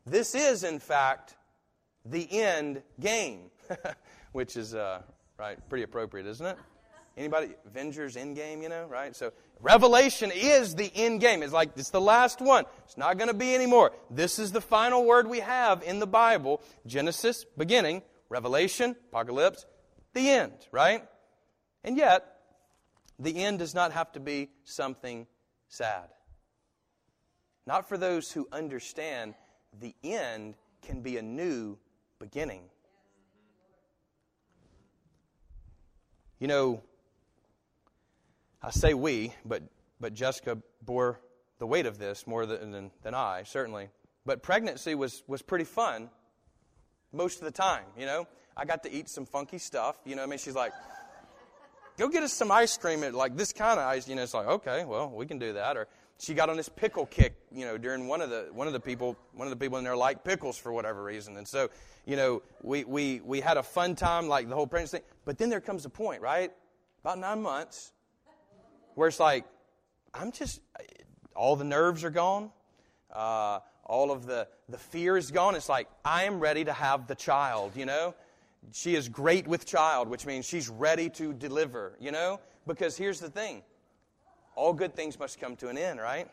this 0.06 0.36
is, 0.36 0.64
in 0.64 0.80
fact, 0.80 1.36
the 2.06 2.28
end 2.32 2.82
game, 3.00 3.50
which 4.34 4.58
is, 4.58 4.76
uh, 4.76 5.02
right, 5.38 5.58
pretty 5.70 5.84
appropriate, 5.84 6.28
isn't 6.28 6.46
it? 6.46 6.58
Anybody? 7.18 7.56
Avengers 7.66 8.16
Endgame, 8.16 8.62
you 8.62 8.70
know, 8.70 8.86
right? 8.86 9.16
So 9.16 9.34
Revelation 9.60 10.32
is 10.34 10.76
the 10.76 10.92
end 10.96 11.20
game. 11.20 11.42
It's 11.42 11.52
like 11.52 11.72
it's 11.76 11.90
the 11.90 12.00
last 12.00 12.42
one. 12.42 12.66
It's 12.86 12.96
not 12.96 13.18
going 13.18 13.30
to 13.30 13.34
be 13.34 13.56
anymore. 13.56 13.92
This 14.12 14.38
is 14.38 14.52
the 14.52 14.62
final 14.62 15.04
word 15.04 15.28
we 15.28 15.40
have 15.40 15.82
in 15.82 15.98
the 15.98 16.06
Bible. 16.06 16.62
Genesis, 16.86 17.44
beginning, 17.58 18.04
Revelation, 18.30 18.96
Apocalypse, 19.10 19.66
the 20.14 20.30
end, 20.30 20.54
right? 20.72 21.04
And 21.84 21.98
yet, 21.98 22.24
the 23.18 23.44
end 23.44 23.60
does 23.60 23.74
not 23.74 23.94
have 23.94 24.12
to 24.12 24.20
be 24.20 24.50
something 24.64 25.26
sad. 25.70 26.10
Not 27.66 27.90
for 27.90 27.98
those 27.98 28.32
who 28.32 28.48
understand 28.52 29.34
the 29.80 29.96
end 30.04 30.56
can 30.84 31.02
be 31.02 31.18
a 31.18 31.24
new 31.24 31.80
beginning. 32.20 32.62
You 36.40 36.48
know, 36.48 36.84
I 38.68 38.70
say 38.70 38.94
we, 38.94 39.34
but, 39.46 39.64
but 40.02 40.14
Jessica 40.14 40.58
bore 40.82 41.22
the 41.58 41.66
weight 41.66 41.86
of 41.86 41.98
this 41.98 42.28
more 42.28 42.46
than, 42.46 42.72
than, 42.72 42.92
than 43.02 43.14
I, 43.16 43.44
certainly. 43.44 43.88
But 44.26 44.44
pregnancy 44.44 44.94
was, 44.94 45.24
was 45.26 45.42
pretty 45.42 45.64
fun 45.64 46.10
most 47.14 47.40
of 47.40 47.46
the 47.46 47.52
time, 47.52 47.86
you 47.98 48.06
know. 48.06 48.28
I 48.58 48.66
got 48.66 48.84
to 48.84 48.92
eat 48.92 49.08
some 49.08 49.26
funky 49.26 49.58
stuff, 49.58 49.96
you 50.04 50.18
know. 50.18 50.24
I 50.24 50.26
mean, 50.26 50.38
she's 50.38 50.54
like, 50.54 50.74
go 51.98 52.10
get 52.10 52.24
us 52.24 52.34
some 52.34 52.52
ice 52.52 52.78
cream, 52.78 53.06
at, 53.06 53.14
like 53.14 53.38
this 53.38 53.54
kind 53.54 53.80
of 53.80 53.86
ice, 53.86 54.06
you 54.06 54.16
know. 54.16 54.24
It's 54.24 54.34
like, 54.34 54.48
okay, 54.48 54.84
well, 54.84 55.12
we 55.12 55.26
can 55.26 55.40
do 55.40 55.54
that. 55.54 55.78
Or, 55.78 55.88
she 56.20 56.34
got 56.34 56.50
on 56.50 56.58
this 56.58 56.68
pickle 56.68 57.06
kick, 57.06 57.38
you 57.54 57.64
know, 57.64 57.78
during 57.78 58.08
one 58.10 58.20
of 58.20 58.30
the 58.30 58.50
one 58.52 58.66
of 58.66 58.74
the 58.74 58.80
people 58.80 59.16
one 59.34 59.48
of 59.48 59.52
the 59.52 59.56
people 59.56 59.78
in 59.78 59.84
there 59.84 59.96
liked 59.96 60.26
pickles 60.26 60.58
for 60.58 60.74
whatever 60.74 61.04
reason, 61.04 61.38
and 61.38 61.48
so 61.48 61.70
you 62.08 62.16
know 62.16 62.42
we 62.64 62.84
we 62.86 63.22
we 63.24 63.40
had 63.40 63.56
a 63.56 63.62
fun 63.62 63.94
time 63.94 64.28
like 64.28 64.50
the 64.50 64.56
whole 64.56 64.66
pregnancy 64.66 64.98
thing. 64.98 65.06
But 65.26 65.38
then 65.38 65.52
there 65.52 65.62
comes 65.62 65.86
a 65.86 65.90
point, 65.90 66.24
right? 66.24 66.52
About 67.04 67.20
nine 67.20 67.44
months, 67.44 67.94
where 68.98 69.08
it's 69.08 69.20
like 69.20 69.46
I'm 70.12 70.32
just 70.32 70.60
all 71.36 71.56
the 71.56 71.64
nerves 71.64 72.04
are 72.04 72.10
gone, 72.10 72.50
uh, 73.14 73.60
all 73.86 74.12
of 74.12 74.26
the 74.26 74.48
the 74.70 74.80
fear 74.80 75.16
is 75.16 75.30
gone. 75.30 75.54
It's 75.54 75.70
like 75.70 75.88
I 76.04 76.24
am 76.24 76.40
ready 76.40 76.66
to 76.66 76.74
have 76.74 77.06
the 77.06 77.14
child, 77.14 77.74
you 77.76 77.86
know. 77.86 78.16
She 78.74 78.96
is 78.96 79.08
great 79.08 79.48
with 79.48 79.68
child, 79.68 80.10
which 80.10 80.26
means 80.26 80.46
she's 80.46 80.68
ready 80.68 81.12
to 81.12 81.32
deliver, 81.32 81.96
you 82.00 82.12
know. 82.12 82.40
Because 82.66 82.98
here's 82.98 83.20
the 83.20 83.30
thing 83.30 83.62
all 84.56 84.74
good 84.74 84.96
things 84.96 85.20
must 85.20 85.40
come 85.40 85.56
to 85.58 85.70
an 85.70 85.78
end, 85.78 86.00
right? 86.00 86.28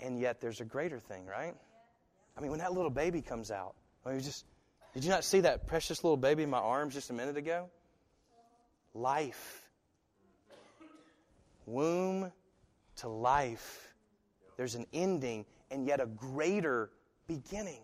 And 0.00 0.18
yet 0.18 0.40
there's 0.40 0.60
a 0.60 0.64
greater 0.64 0.98
thing, 0.98 1.26
right? 1.26 1.54
I 2.36 2.40
mean, 2.40 2.50
when 2.50 2.58
that 2.58 2.72
little 2.72 2.90
baby 2.90 3.22
comes 3.22 3.52
out, 3.52 3.76
I 4.04 4.10
mean, 4.10 4.20
just 4.20 4.44
did 4.94 5.04
you 5.04 5.10
not 5.10 5.22
see 5.22 5.40
that 5.40 5.68
precious 5.68 6.02
little 6.02 6.16
baby 6.16 6.42
in 6.42 6.50
my 6.50 6.58
arms 6.58 6.94
just 6.94 7.10
a 7.10 7.12
minute 7.12 7.36
ago? 7.36 7.70
Life. 8.94 9.69
Womb 11.70 12.32
to 12.96 13.08
life. 13.08 13.94
There's 14.56 14.74
an 14.74 14.86
ending 14.92 15.46
and 15.70 15.86
yet 15.86 16.00
a 16.00 16.06
greater 16.06 16.90
beginning. 17.26 17.82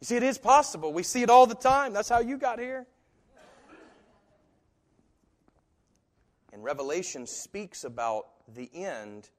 You 0.00 0.04
see, 0.04 0.16
it 0.16 0.22
is 0.22 0.38
possible. 0.38 0.92
We 0.92 1.02
see 1.02 1.22
it 1.22 1.30
all 1.30 1.46
the 1.46 1.54
time. 1.54 1.92
That's 1.92 2.08
how 2.08 2.20
you 2.20 2.38
got 2.38 2.58
here. 2.58 2.86
And 6.52 6.64
Revelation 6.64 7.26
speaks 7.26 7.84
about 7.84 8.26
the 8.54 8.70
end. 8.74 9.30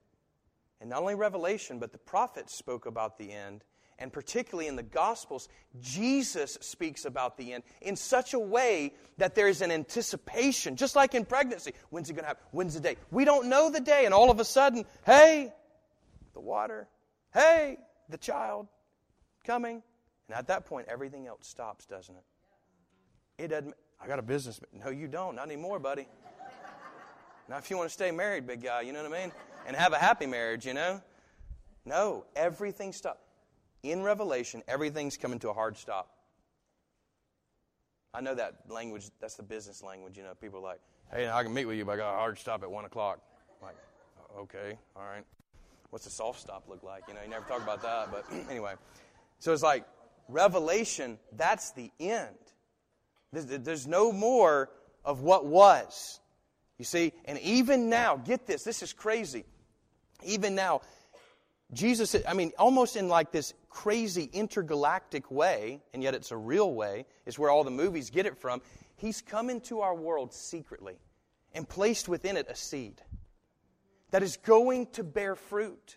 And 0.80 0.88
not 0.88 1.00
only 1.00 1.14
Revelation, 1.14 1.78
but 1.78 1.92
the 1.92 1.98
prophets 1.98 2.54
spoke 2.54 2.86
about 2.86 3.18
the 3.18 3.32
end. 3.32 3.64
And 4.00 4.10
particularly 4.10 4.66
in 4.66 4.76
the 4.76 4.82
Gospels, 4.82 5.48
Jesus 5.80 6.56
speaks 6.62 7.04
about 7.04 7.36
the 7.36 7.52
end 7.52 7.64
in 7.82 7.96
such 7.96 8.32
a 8.32 8.38
way 8.38 8.94
that 9.18 9.34
there 9.34 9.46
is 9.46 9.60
an 9.60 9.70
anticipation, 9.70 10.76
just 10.76 10.96
like 10.96 11.14
in 11.14 11.26
pregnancy. 11.26 11.74
When's 11.90 12.08
it 12.08 12.14
going 12.14 12.24
to 12.24 12.28
happen? 12.28 12.42
When's 12.50 12.74
the 12.74 12.80
day? 12.80 12.96
We 13.10 13.26
don't 13.26 13.48
know 13.48 13.70
the 13.70 13.80
day. 13.80 14.06
And 14.06 14.14
all 14.14 14.30
of 14.30 14.40
a 14.40 14.44
sudden, 14.44 14.86
hey, 15.04 15.52
the 16.32 16.40
water. 16.40 16.88
Hey, 17.34 17.76
the 18.08 18.16
child 18.16 18.68
coming. 19.44 19.82
And 20.28 20.36
at 20.36 20.46
that 20.46 20.64
point, 20.64 20.88
everything 20.88 21.26
else 21.26 21.46
stops, 21.46 21.84
doesn't 21.84 22.16
it? 22.16 23.44
It 23.44 23.48
doesn't. 23.48 23.74
I 24.02 24.06
got 24.06 24.18
a 24.18 24.22
business. 24.22 24.60
No, 24.72 24.90
you 24.90 25.08
don't. 25.08 25.36
Not 25.36 25.46
anymore, 25.46 25.78
buddy. 25.78 26.08
Now, 27.50 27.58
if 27.58 27.68
you 27.68 27.76
want 27.76 27.90
to 27.90 27.92
stay 27.92 28.12
married, 28.12 28.46
big 28.46 28.62
guy, 28.62 28.80
you 28.82 28.92
know 28.92 29.02
what 29.02 29.12
I 29.12 29.20
mean? 29.20 29.32
And 29.66 29.76
have 29.76 29.92
a 29.92 29.98
happy 29.98 30.26
marriage, 30.26 30.64
you 30.64 30.72
know? 30.72 31.02
No, 31.84 32.24
everything 32.34 32.92
stops. 32.92 33.20
In 33.82 34.02
Revelation, 34.02 34.62
everything's 34.68 35.16
coming 35.16 35.38
to 35.40 35.50
a 35.50 35.52
hard 35.52 35.76
stop. 35.76 36.10
I 38.12 38.20
know 38.20 38.34
that 38.34 38.54
language, 38.68 39.08
that's 39.20 39.36
the 39.36 39.42
business 39.42 39.82
language, 39.82 40.16
you 40.16 40.22
know. 40.22 40.34
People 40.34 40.58
are 40.58 40.62
like, 40.62 40.80
hey, 41.12 41.28
I 41.28 41.42
can 41.42 41.54
meet 41.54 41.64
with 41.64 41.76
you, 41.76 41.84
but 41.84 41.92
I 41.92 41.96
got 41.96 42.14
a 42.14 42.16
hard 42.16 42.38
stop 42.38 42.62
at 42.62 42.70
1 42.70 42.84
o'clock. 42.84 43.20
I'm 43.60 43.68
like, 43.68 43.76
oh, 44.18 44.40
okay, 44.42 44.78
all 44.96 45.04
right. 45.04 45.24
What's 45.90 46.06
a 46.06 46.10
soft 46.10 46.40
stop 46.40 46.64
look 46.68 46.82
like? 46.82 47.04
You 47.08 47.14
know, 47.14 47.20
you 47.22 47.30
never 47.30 47.46
talk 47.46 47.62
about 47.62 47.82
that, 47.82 48.10
but 48.10 48.24
anyway. 48.50 48.74
So 49.38 49.52
it's 49.52 49.62
like, 49.62 49.84
Revelation, 50.28 51.18
that's 51.36 51.72
the 51.72 51.90
end. 51.98 52.36
There's 53.32 53.86
no 53.86 54.12
more 54.12 54.70
of 55.04 55.22
what 55.22 55.46
was. 55.46 56.20
You 56.78 56.84
see, 56.84 57.12
and 57.24 57.38
even 57.40 57.88
now, 57.88 58.16
get 58.16 58.46
this, 58.46 58.64
this 58.64 58.82
is 58.82 58.92
crazy. 58.92 59.44
Even 60.24 60.54
now, 60.54 60.80
Jesus, 61.72 62.16
I 62.26 62.34
mean, 62.34 62.52
almost 62.58 62.96
in 62.96 63.08
like 63.08 63.30
this 63.30 63.54
crazy 63.68 64.28
intergalactic 64.32 65.30
way, 65.30 65.82
and 65.94 66.02
yet 66.02 66.14
it's 66.14 66.32
a 66.32 66.36
real 66.36 66.74
way, 66.74 67.06
is 67.26 67.38
where 67.38 67.50
all 67.50 67.62
the 67.62 67.70
movies 67.70 68.10
get 68.10 68.26
it 68.26 68.36
from. 68.36 68.60
He's 68.96 69.22
come 69.22 69.50
into 69.50 69.80
our 69.80 69.94
world 69.94 70.34
secretly 70.34 70.96
and 71.54 71.68
placed 71.68 72.08
within 72.08 72.36
it 72.36 72.46
a 72.48 72.54
seed 72.54 73.00
that 74.10 74.22
is 74.22 74.36
going 74.36 74.86
to 74.92 75.04
bear 75.04 75.36
fruit. 75.36 75.96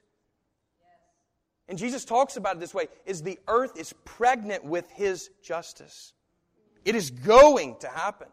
And 1.68 1.78
Jesus 1.78 2.06
talks 2.06 2.38
about 2.38 2.58
it 2.58 2.60
this 2.60 2.74
way 2.74 2.88
is 3.06 3.22
the 3.22 3.40
earth 3.48 3.78
is 3.78 3.94
pregnant 4.06 4.64
with 4.64 4.90
his 4.92 5.30
justice. 5.42 6.14
It 6.86 6.96
is 6.96 7.10
going 7.10 7.78
to 7.80 7.88
happen. 7.88 8.28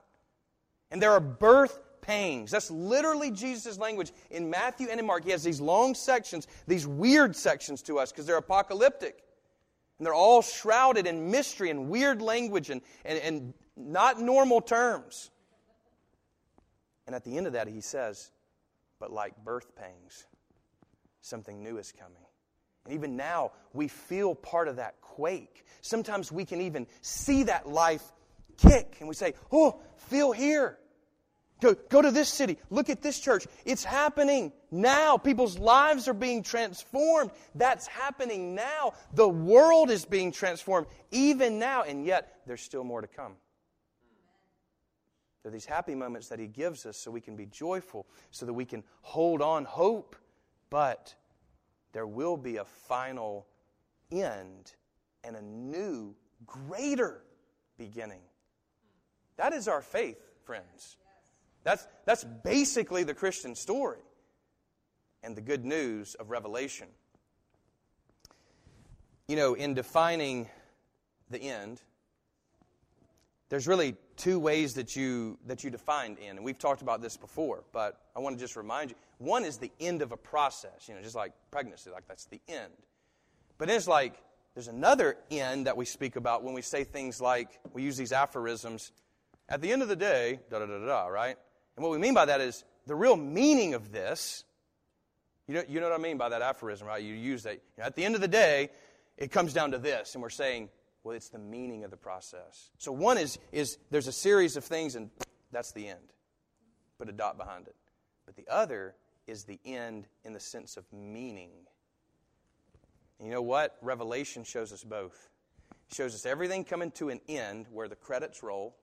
And 0.91 1.01
there 1.01 1.13
are 1.13 1.21
birth 1.21 1.81
pangs. 2.11 2.51
That's 2.51 2.73
literally 2.73 3.31
Jesus' 3.31 3.79
language 3.79 4.13
in 4.31 4.51
Matthew 4.51 4.89
and 4.91 4.99
in 4.99 5.07
Mark. 5.07 5.25
He 5.25 5.31
has 5.31 5.45
these 5.45 5.61
long 5.61 5.95
sections, 5.95 6.49
these 6.67 6.85
weird 6.85 7.37
sections 7.37 7.83
to 7.83 8.01
us 8.01 8.11
because 8.11 8.27
they're 8.27 8.37
apocalyptic. 8.37 9.23
And 9.99 10.07
they're 10.07 10.15
all 10.15 10.43
shrouded 10.43 11.07
in 11.07 11.31
mystery 11.31 11.71
and 11.71 11.89
weird 11.89 12.21
language 12.21 12.71
and, 12.71 12.81
and, 13.05 13.19
and 13.19 13.55
not 13.77 14.21
normal 14.21 14.61
terms. 14.61 15.31
And 17.07 17.15
at 17.15 17.25
the 17.25 17.37
end 17.37 17.47
of 17.47 17.53
that, 17.53 17.69
he 17.69 17.81
says, 17.81 18.33
But 18.99 19.13
like 19.13 19.37
birth 19.45 19.77
pangs, 19.77 20.27
something 21.21 21.63
new 21.63 21.79
is 21.79 21.93
coming. 21.93 22.25
And 22.87 22.95
even 22.95 23.17
now, 23.17 23.53
we 23.73 23.87
feel 23.87 24.35
part 24.35 24.67
of 24.67 24.77
that 24.77 25.01
quake. 25.01 25.65
Sometimes 25.81 26.33
we 26.33 26.45
can 26.45 26.61
even 26.61 26.89
see 27.03 27.45
that 27.45 27.69
life 27.69 28.03
kick 28.57 28.97
and 28.99 29.09
we 29.09 29.15
say, 29.15 29.35
Oh, 29.53 29.81
feel 30.09 30.33
here. 30.33 30.77
Go, 31.61 31.75
go 31.75 32.01
to 32.03 32.11
this 32.11 32.29
city. 32.29 32.59
Look 32.71 32.89
at 32.89 33.03
this 33.03 33.19
church. 33.21 33.47
It's 33.65 33.85
happening 33.85 34.53
now. 34.71 35.19
People's 35.19 35.59
lives 35.59 36.09
are 36.09 36.15
being 36.15 36.43
transformed. 36.43 37.31
That's 37.55 37.87
happening 37.87 38.55
now. 38.55 38.95
The 39.15 39.29
world 39.29 39.91
is 39.91 40.05
being 40.05 40.33
transformed 40.33 40.87
even 41.11 41.59
now, 41.59 41.83
and 41.83 42.05
yet 42.05 42.41
there's 42.47 42.63
still 42.63 42.85
more 42.85 43.01
to 43.01 43.07
come. 43.07 43.35
There 45.43 45.51
are 45.51 45.53
these 45.53 45.67
happy 45.67 45.95
moments 45.95 46.29
that 46.29 46.39
He 46.39 46.47
gives 46.47 46.87
us 46.87 46.97
so 46.97 47.11
we 47.11 47.21
can 47.21 47.37
be 47.37 47.47
joyful, 47.47 48.07
so 48.31 48.47
that 48.47 48.53
we 48.53 48.65
can 48.65 48.83
hold 49.03 49.43
on 49.43 49.65
hope. 49.65 50.17
But 50.69 51.15
there 51.93 52.07
will 52.07 52.37
be 52.37 52.57
a 52.57 52.65
final 52.65 53.47
end 54.11 54.73
and 55.25 55.37
a 55.37 55.43
new, 55.43 56.15
greater 56.47 57.23
beginning. 57.79 58.21
That 59.37 59.53
is 59.53 59.69
our 59.69 59.81
faith, 59.81 60.19
friends. 60.45 60.97
That's, 61.63 61.87
that's 62.05 62.25
basically 62.25 63.05
the 63.05 63.15
Christian 63.15 63.55
story 63.55 64.01
and 65.23 65.37
the 65.37 65.43
good 65.43 65.65
news 65.65 66.15
of 66.15 66.31
Revelation. 66.31 66.89
You 69.29 69.37
know, 69.37 69.55
in 69.55 69.75
defining 69.75 70.49
the 71.31 71.41
end, 71.41 71.81
there's 73.51 73.67
really 73.67 73.97
two 74.17 74.39
ways 74.39 74.75
that 74.75 74.95
you 74.95 75.37
that 75.47 75.65
you 75.65 75.71
define 75.71 76.17
end, 76.23 76.39
and 76.39 76.45
we've 76.45 76.59
talked 76.59 76.83
about 76.83 77.03
this 77.03 77.17
before, 77.17 77.65
but 77.73 78.01
I 78.15 78.21
want 78.21 78.37
to 78.37 78.41
just 78.43 78.57
remind 78.57 78.91
you. 78.91 78.97
One 79.19 79.45
is 79.45 79.59
the 79.59 79.73
end 79.81 80.03
of 80.03 80.13
a 80.13 80.17
process, 80.17 80.89
you 80.89 80.95
know, 80.95 81.03
just 81.03 81.17
like 81.17 81.33
pregnancy, 81.51 81.91
like 81.91 82.07
that's 82.07 82.27
the 82.27 82.41
end. 82.49 82.73
But 83.59 83.69
it's 83.69 83.89
like 83.89 84.23
there's 84.55 84.69
another 84.69 85.17
end 85.31 85.67
that 85.67 85.77
we 85.77 85.85
speak 85.85 86.17
about 86.17 86.45
when 86.45 86.55
we 86.55 86.63
say 86.63 86.85
things 86.85 87.21
like 87.21 87.59
we 87.73 87.83
use 87.83 87.97
these 87.97 88.13
aphorisms. 88.13 88.93
At 89.49 89.61
the 89.61 89.73
end 89.73 89.83
of 89.83 89.89
the 89.89 89.97
day, 89.97 90.39
da 90.49 90.61
da 90.61 90.67
da 90.67 90.87
da, 90.87 91.07
right? 91.07 91.37
And 91.81 91.85
what 91.85 91.93
we 91.93 91.99
mean 91.99 92.13
by 92.13 92.27
that 92.27 92.43
is 92.43 92.63
the 92.87 92.95
real 92.95 93.17
meaning 93.17 93.73
of 93.73 93.91
this. 93.91 94.45
You 95.49 95.55
know, 95.55 95.63
you 95.67 95.81
know 95.81 95.89
what 95.89 95.99
I 95.99 96.03
mean 96.03 96.19
by 96.19 96.29
that 96.29 96.43
aphorism, 96.43 96.87
right? 96.87 97.03
You 97.03 97.15
use 97.15 97.45
that. 97.45 97.55
You 97.55 97.61
know, 97.79 97.85
at 97.85 97.97
the 97.97 98.05
end 98.05 98.15
of 98.15 98.21
the 98.21 98.29
day, 98.29 98.69
it 99.17 99.33
comes 99.33 99.55
down 99.55 99.71
to 99.71 99.79
this, 99.79 100.13
and 100.13 100.21
we're 100.21 100.29
saying, 100.29 100.69
well, 101.03 101.17
it's 101.17 101.31
the 101.31 101.39
meaning 101.39 101.83
of 101.85 101.91
the 101.91 101.97
process. 101.97 102.69
So 102.77 102.93
one 102.93 103.17
is, 103.17 103.39
is 103.51 103.79
there's 103.91 104.09
a 104.09 104.13
series 104.13 104.59
of 104.59 104.65
things, 104.65 104.95
and 104.95 105.09
that's 105.53 105.73
the 105.73 105.89
end. 105.89 106.13
Put 106.99 107.09
a 107.09 107.13
dot 107.13 107.39
behind 107.39 107.67
it. 107.67 107.75
But 108.27 108.37
the 108.37 108.47
other 108.53 108.95
is 109.27 109.45
the 109.45 109.59
end 109.65 110.07
in 110.23 110.35
the 110.35 110.41
sense 110.41 110.77
of 110.77 110.85
meaning. 110.93 111.53
And 113.19 113.27
you 113.27 113.33
know 113.33 113.41
what? 113.41 113.79
Revelation 113.81 114.45
shows 114.45 114.71
us 114.71 114.85
both. 114.85 115.31
It 115.91 115.97
shows 115.97 116.15
us 116.15 116.27
everything 116.27 116.63
coming 116.63 116.91
to 116.91 117.09
an 117.09 117.23
end 117.27 117.69
where 117.73 117.89
the 117.89 117.97
credits 117.97 118.43
roll, 118.43 118.77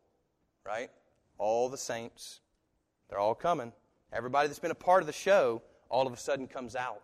right? 0.65 0.89
All 1.37 1.69
the 1.69 1.77
saints, 1.77 2.39
they're 3.09 3.19
all 3.19 3.35
coming. 3.35 3.73
Everybody 4.11 4.47
that's 4.47 4.59
been 4.59 4.71
a 4.71 4.75
part 4.75 5.01
of 5.01 5.07
the 5.07 5.13
show 5.13 5.61
all 5.89 6.07
of 6.07 6.13
a 6.13 6.17
sudden 6.17 6.47
comes 6.47 6.75
out. 6.75 7.01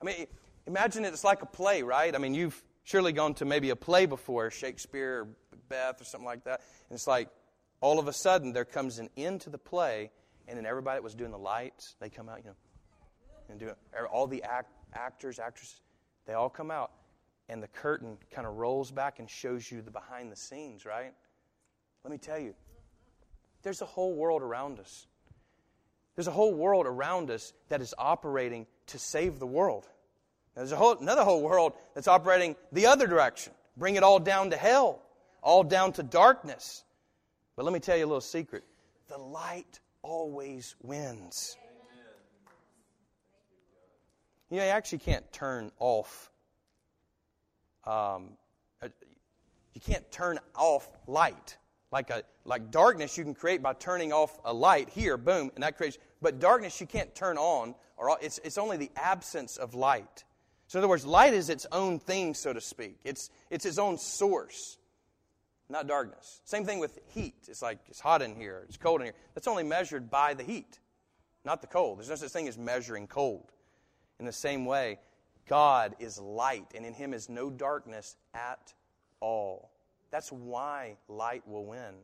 I 0.00 0.04
mean, 0.04 0.26
imagine 0.66 1.04
it's 1.04 1.24
like 1.24 1.42
a 1.42 1.46
play, 1.46 1.82
right? 1.82 2.14
I 2.14 2.18
mean, 2.18 2.34
you've 2.34 2.62
surely 2.84 3.12
gone 3.12 3.34
to 3.34 3.44
maybe 3.44 3.70
a 3.70 3.76
play 3.76 4.06
before, 4.06 4.50
Shakespeare 4.50 5.20
or 5.20 5.28
Beth 5.68 6.00
or 6.00 6.04
something 6.04 6.26
like 6.26 6.44
that. 6.44 6.60
And 6.88 6.96
it's 6.96 7.06
like 7.06 7.28
all 7.80 7.98
of 7.98 8.08
a 8.08 8.12
sudden 8.12 8.52
there 8.52 8.64
comes 8.64 8.98
an 8.98 9.08
end 9.16 9.42
to 9.42 9.50
the 9.50 9.58
play, 9.58 10.10
and 10.46 10.56
then 10.56 10.66
everybody 10.66 10.96
that 10.96 11.02
was 11.02 11.14
doing 11.14 11.30
the 11.30 11.38
lights, 11.38 11.96
they 12.00 12.08
come 12.08 12.28
out, 12.28 12.38
you 12.38 12.50
know, 12.50 12.56
and 13.50 13.58
do 13.58 13.66
it. 13.66 13.76
All 14.10 14.26
the 14.26 14.42
act, 14.42 14.72
actors, 14.94 15.38
actresses, 15.38 15.80
they 16.26 16.34
all 16.34 16.48
come 16.48 16.70
out, 16.70 16.92
and 17.48 17.62
the 17.62 17.68
curtain 17.68 18.16
kind 18.30 18.46
of 18.46 18.54
rolls 18.56 18.90
back 18.90 19.18
and 19.18 19.28
shows 19.28 19.70
you 19.70 19.82
the 19.82 19.90
behind 19.90 20.32
the 20.32 20.36
scenes, 20.36 20.84
right? 20.84 21.12
Let 22.04 22.10
me 22.10 22.18
tell 22.18 22.38
you, 22.38 22.54
there's 23.62 23.82
a 23.82 23.86
whole 23.86 24.14
world 24.14 24.42
around 24.42 24.78
us. 24.78 25.06
There's 26.18 26.26
a 26.26 26.32
whole 26.32 26.52
world 26.52 26.88
around 26.88 27.30
us 27.30 27.52
that 27.68 27.80
is 27.80 27.94
operating 27.96 28.66
to 28.88 28.98
save 28.98 29.38
the 29.38 29.46
world. 29.46 29.86
There's 30.56 30.72
a 30.72 30.76
whole, 30.76 30.98
another 30.98 31.22
whole 31.22 31.44
world 31.44 31.74
that's 31.94 32.08
operating 32.08 32.56
the 32.72 32.86
other 32.86 33.06
direction. 33.06 33.52
Bring 33.76 33.94
it 33.94 34.02
all 34.02 34.18
down 34.18 34.50
to 34.50 34.56
hell, 34.56 35.00
all 35.42 35.62
down 35.62 35.92
to 35.92 36.02
darkness. 36.02 36.82
But 37.54 37.66
let 37.66 37.72
me 37.72 37.78
tell 37.78 37.96
you 37.96 38.04
a 38.04 38.08
little 38.08 38.20
secret 38.20 38.64
the 39.06 39.16
light 39.16 39.78
always 40.02 40.74
wins. 40.82 41.56
You 44.50 44.56
know, 44.56 44.64
you 44.64 44.70
actually 44.70 44.98
can't 44.98 45.32
turn 45.32 45.70
off. 45.78 46.32
Um, 47.84 48.30
uh, 48.82 48.88
you 49.72 49.80
can't 49.80 50.10
turn 50.10 50.40
off 50.56 50.90
light 51.06 51.58
like 51.90 52.10
a 52.10 52.22
like 52.44 52.70
darkness 52.70 53.16
you 53.16 53.24
can 53.24 53.34
create 53.34 53.62
by 53.62 53.72
turning 53.72 54.12
off 54.12 54.38
a 54.44 54.52
light 54.52 54.88
here, 54.90 55.16
boom, 55.16 55.50
and 55.54 55.62
that 55.62 55.76
creates. 55.76 55.98
But 56.20 56.40
darkness 56.40 56.80
you 56.80 56.86
can't 56.86 57.14
turn 57.14 57.38
on, 57.38 57.74
or 57.96 58.16
it's 58.20 58.38
it's 58.44 58.58
only 58.58 58.76
the 58.76 58.90
absence 58.96 59.56
of 59.56 59.74
light. 59.74 60.24
So 60.66 60.78
in 60.78 60.80
other 60.80 60.88
words, 60.88 61.06
light 61.06 61.32
is 61.32 61.48
its 61.48 61.66
own 61.72 61.98
thing, 61.98 62.34
so 62.34 62.52
to 62.52 62.60
speak. 62.60 62.98
It's 63.04 63.30
it's 63.50 63.64
its 63.64 63.78
own 63.78 63.98
source, 63.98 64.78
not 65.68 65.86
darkness. 65.86 66.40
Same 66.44 66.64
thing 66.64 66.78
with 66.78 66.98
heat. 67.08 67.46
It's 67.48 67.62
like 67.62 67.78
it's 67.88 68.00
hot 68.00 68.22
in 68.22 68.34
here, 68.34 68.64
it's 68.68 68.76
cold 68.76 69.00
in 69.00 69.06
here. 69.06 69.14
That's 69.34 69.48
only 69.48 69.64
measured 69.64 70.10
by 70.10 70.34
the 70.34 70.42
heat, 70.42 70.78
not 71.44 71.60
the 71.60 71.68
cold. 71.68 71.98
There's 71.98 72.08
no 72.08 72.16
such 72.16 72.30
thing 72.30 72.48
as 72.48 72.58
measuring 72.58 73.06
cold. 73.06 73.52
In 74.18 74.26
the 74.26 74.32
same 74.32 74.66
way, 74.66 74.98
God 75.48 75.94
is 75.98 76.18
light, 76.18 76.66
and 76.74 76.84
in 76.84 76.92
Him 76.92 77.14
is 77.14 77.28
no 77.28 77.50
darkness 77.50 78.16
at 78.34 78.74
all. 79.20 79.70
That's 80.10 80.30
why 80.30 80.96
light 81.08 81.46
will 81.46 81.66
win. 81.66 81.94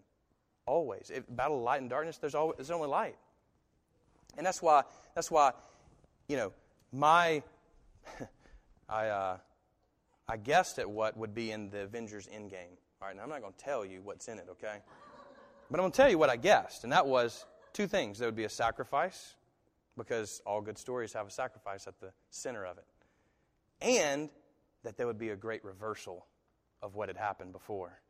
Always. 0.67 1.11
If 1.15 1.25
battle 1.29 1.63
light 1.63 1.81
and 1.81 1.91
darkness, 1.91 2.19
there's, 2.19 2.35
always, 2.35 2.57
there's 2.57 2.71
only 2.71 2.89
light. 2.89 3.17
And 4.37 4.47
that's 4.47 4.63
why, 4.63 4.83
that's 5.15 5.31
why, 5.31 5.53
you 6.29 6.37
know, 6.37 6.53
my, 6.93 7.43
I, 8.89 9.07
uh, 9.09 9.37
I 10.29 10.37
guessed 10.37 10.79
at 10.79 10.89
what 10.89 11.17
would 11.17 11.35
be 11.35 11.51
in 11.51 11.71
the 11.71 11.81
Avengers 11.81 12.29
Endgame. 12.29 12.77
All 13.01 13.09
right, 13.09 13.17
now 13.17 13.23
I'm 13.23 13.29
not 13.29 13.41
going 13.41 13.53
to 13.53 13.65
tell 13.65 13.85
you 13.85 14.01
what's 14.03 14.29
in 14.29 14.39
it, 14.39 14.47
okay? 14.51 14.79
But 15.71 15.79
I'm 15.79 15.83
going 15.83 15.93
to 15.93 15.97
tell 15.97 16.11
you 16.11 16.19
what 16.19 16.31
I 16.31 16.37
guessed, 16.37 16.85
and 16.85 16.93
that 16.93 17.07
was 17.07 17.45
two 17.73 17.87
things. 17.87 18.19
There 18.19 18.29
would 18.29 18.37
be 18.37 18.45
a 18.45 18.49
sacrifice, 18.49 19.35
because 19.97 20.41
all 20.47 20.61
good 20.61 20.79
stories 20.79 21.13
have 21.13 21.27
a 21.27 21.31
sacrifice 21.31 21.87
at 21.87 22.01
the 22.01 22.13
center 22.31 22.65
of 22.65 22.79
it, 22.79 22.87
and 23.81 24.31
that 24.83 24.97
there 24.97 25.07
would 25.07 25.19
be 25.19 25.31
a 25.31 25.37
great 25.37 25.65
reversal 25.65 26.27
of 26.83 26.95
what 26.95 27.09
had 27.09 27.17
happened 27.17 27.53
before. 27.53 28.01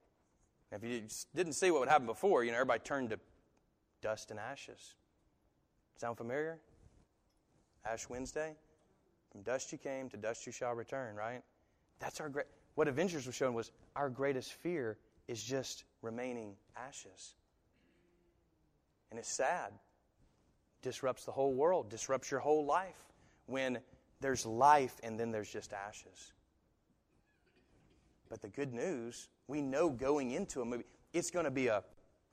If 0.73 0.83
you 0.83 1.03
didn't 1.35 1.53
see 1.53 1.71
what 1.71 1.81
would 1.81 1.89
happen 1.89 2.07
before, 2.07 2.43
you 2.43 2.51
know, 2.51 2.57
everybody 2.57 2.81
turned 2.81 3.11
to 3.11 3.21
dust 4.03 4.31
and 4.31 4.41
ashes. 4.41 4.95
Sound 5.97 6.17
familiar? 6.17 6.59
Ash 7.85 8.09
Wednesday? 8.09 8.55
From 9.31 9.43
dust 9.43 9.73
you 9.73 9.79
came, 9.79 10.09
to 10.11 10.17
dust 10.17 10.47
you 10.47 10.53
shall 10.53 10.75
return, 10.75 11.17
right? 11.17 11.43
That's 11.99 12.21
our 12.21 12.29
great. 12.29 12.47
What 12.75 12.89
Avengers 12.89 13.27
was 13.27 13.35
showing 13.35 13.55
was 13.55 13.73
our 13.97 14.09
greatest 14.09 14.53
fear 14.53 14.99
is 15.29 15.43
just 15.43 15.85
remaining 16.03 16.55
ashes. 16.77 17.35
And 19.11 19.19
it's 19.19 19.29
sad. 19.29 19.73
Disrupts 20.83 21.25
the 21.25 21.33
whole 21.33 21.53
world, 21.53 21.89
disrupts 21.89 22.31
your 22.31 22.41
whole 22.41 22.65
life 22.65 23.13
when 23.47 23.79
there's 24.21 24.45
life 24.45 25.01
and 25.03 25.19
then 25.19 25.31
there's 25.31 25.51
just 25.51 25.73
ashes. 25.73 26.33
But 28.29 28.43
the 28.43 28.49
good 28.49 28.73
news, 28.73 29.29
we 29.47 29.63
know 29.63 29.91
going 29.91 30.33
into 30.33 30.61
a 30.61 30.65
movie, 30.65 30.85
it's 31.13 31.31
going 31.31 31.45
to 31.45 31.51
be 31.51 31.69
a 31.69 31.85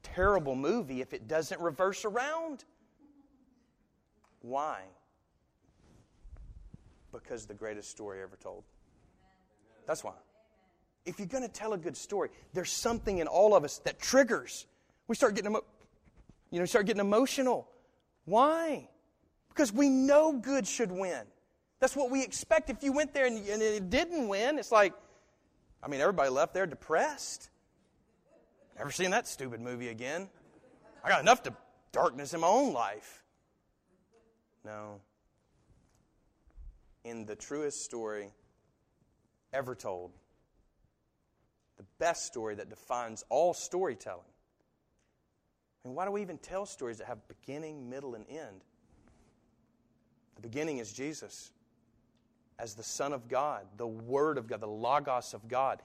terrible 0.04 0.56
movie 0.56 1.02
if 1.02 1.14
it 1.14 1.28
doesn't 1.28 1.62
reverse 1.62 2.06
around. 2.06 2.66
Why? 4.42 4.82
Because 7.12 7.46
the 7.46 7.54
greatest 7.54 7.90
story 7.90 8.22
ever 8.22 8.38
told. 8.42 8.64
That's 9.88 10.04
why. 10.04 10.14
If 11.06 11.20
you're 11.20 11.28
going 11.28 11.44
to 11.44 11.50
tell 11.50 11.74
a 11.74 11.78
good 11.78 11.98
story, 11.98 12.30
there's 12.54 12.72
something 12.72 13.18
in 13.18 13.28
all 13.28 13.56
of 13.56 13.64
us 13.64 13.80
that 13.80 14.00
triggers. 14.00 14.68
We 15.08 15.16
start 15.16 15.36
getting, 15.36 15.52
emo- 15.52 15.66
you 16.52 16.60
know, 16.60 16.66
start 16.66 16.86
getting 16.86 17.02
emotional. 17.02 17.68
Why? 18.26 18.88
Because 19.50 19.74
we 19.74 19.90
know 19.90 20.34
good 20.34 20.68
should 20.68 20.92
win. 20.92 21.24
That's 21.80 21.96
what 21.96 22.12
we 22.12 22.24
expect. 22.24 22.70
If 22.70 22.84
you 22.84 22.94
went 22.94 23.14
there 23.14 23.26
and, 23.26 23.38
and 23.38 23.62
it 23.62 23.90
didn't 23.90 24.28
win, 24.28 24.60
it's 24.60 24.72
like, 24.72 24.94
I 25.84 25.88
mean, 25.88 26.00
everybody 26.00 26.30
left 26.30 26.54
there 26.54 26.68
depressed. 26.68 27.50
Never 28.78 28.92
seen 28.92 29.12
that 29.12 29.28
stupid 29.28 29.60
movie 29.60 29.90
again. 29.90 30.30
I 31.04 31.10
got 31.10 31.22
enough 31.22 31.44
to 31.44 31.54
darkness 31.92 32.34
in 32.34 32.42
my 32.42 32.48
own 32.48 32.74
life. 32.74 33.21
No. 34.66 35.00
In 37.04 37.26
the 37.26 37.36
truest 37.36 37.84
story 37.84 38.30
ever 39.54 39.76
told, 39.76 40.12
the 41.78 41.86
best 41.98 42.26
story 42.26 42.56
that 42.56 42.70
defines 42.70 43.24
all 43.30 43.54
storytelling. 43.54 44.22
I 45.84 45.88
mean, 45.88 45.96
why 45.96 46.06
do 46.06 46.12
we 46.12 46.22
even 46.22 46.38
tell 46.38 46.66
stories 46.66 47.00
that 47.00 47.08
have 47.08 47.28
beginning, 47.28 47.90
middle, 47.90 48.14
and 48.14 48.26
end? 48.30 48.62
The 50.36 50.42
beginning 50.42 50.78
is 50.78 50.94
Jesus 50.94 51.52
as 52.60 52.76
the 52.76 52.84
Son 52.84 53.14
of 53.14 53.28
God, 53.28 53.66
the 53.78 53.88
Word 53.88 54.38
of 54.38 54.48
God, 54.48 54.62
the 54.62 54.68
Logos 54.68 55.34
of 55.34 55.48
God. 55.48 55.82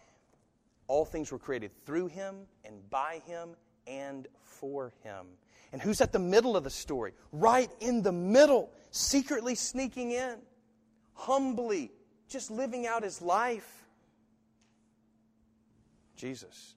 All 0.87 1.07
things 1.07 1.33
were 1.33 1.39
created 1.39 1.71
through 1.87 2.09
Him 2.09 2.37
and 2.65 2.89
by 2.91 3.23
Him 3.27 3.51
and 3.87 4.29
for 4.43 4.93
Him. 5.03 5.27
And 5.73 5.83
who's 5.83 6.01
at 6.01 6.13
the 6.13 6.19
middle 6.19 6.57
of 6.57 6.65
the 6.65 6.71
story? 6.71 7.13
Right 7.33 7.71
in 7.81 8.03
the 8.03 8.13
middle, 8.13 8.71
secretly 8.91 9.55
sneaking 9.55 10.13
in, 10.13 10.37
humbly, 11.15 11.91
just 12.29 12.51
living 12.51 12.87
out 12.87 13.03
His 13.03 13.21
life. 13.21 13.85
Jesus. 16.17 16.75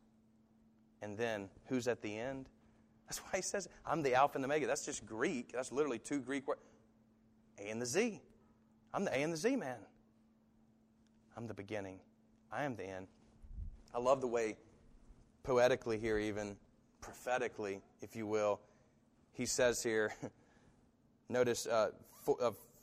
And 1.02 1.18
then 1.18 1.50
who's 1.68 1.88
at 1.88 2.02
the 2.02 2.18
end? 2.18 2.50
That's 3.08 3.20
why 3.20 3.38
he 3.38 3.42
says, 3.42 3.68
I'm 3.86 4.04
the 4.04 4.14
Alpha 4.14 4.36
and 4.36 4.44
the 4.44 4.48
Omega. 4.48 4.68
That's 4.68 4.86
just 4.86 5.06
Greek. 5.06 5.54
That's 5.54 5.72
literally 5.72 5.98
two 5.98 6.20
Greek 6.20 6.48
words. 6.48 6.62
A 7.58 7.70
and 7.70 7.82
the 7.82 7.86
Z. 7.86 8.22
I'm 8.94 9.04
the 9.06 9.12
A 9.12 9.24
and 9.24 9.34
the 9.34 9.38
Z 9.38 9.56
man. 9.56 9.80
I'm 11.36 11.48
the 11.48 11.54
beginning. 11.54 12.00
I 12.52 12.64
am 12.66 12.76
the 12.76 12.84
end. 12.84 13.08
I 13.96 14.00
love 14.00 14.22
the 14.22 14.28
way, 14.28 14.58
poetically 15.44 15.98
here, 15.98 16.20
even 16.20 16.56
prophetically, 17.02 17.82
if 18.02 18.16
you 18.16 18.28
will, 18.28 18.60
he 19.34 19.46
says 19.46 19.82
here, 19.84 20.14
notice 21.30 21.68
uh, 21.68 21.92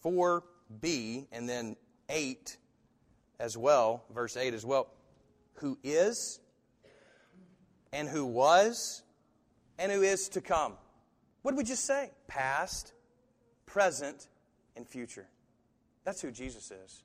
4b 0.05 1.27
and 1.33 1.49
then 1.49 1.77
8 2.09 2.57
as 3.39 3.57
well, 3.57 4.05
verse 4.15 4.37
8 4.37 4.55
as 4.55 4.65
well, 4.65 4.89
who 5.55 5.79
is 5.83 6.41
and 7.93 8.09
who 8.09 8.25
was 8.25 9.03
and 9.79 9.93
who 9.93 10.03
is 10.03 10.29
to 10.31 10.41
come. 10.41 10.75
What 11.43 11.53
did 11.53 11.59
we 11.59 11.65
just 11.65 11.85
say? 11.85 12.11
Past, 12.27 12.93
present, 13.67 14.29
and 14.77 14.87
future. 14.87 15.29
That's 16.05 16.21
who 16.21 16.31
Jesus 16.31 16.71
is. 16.71 17.03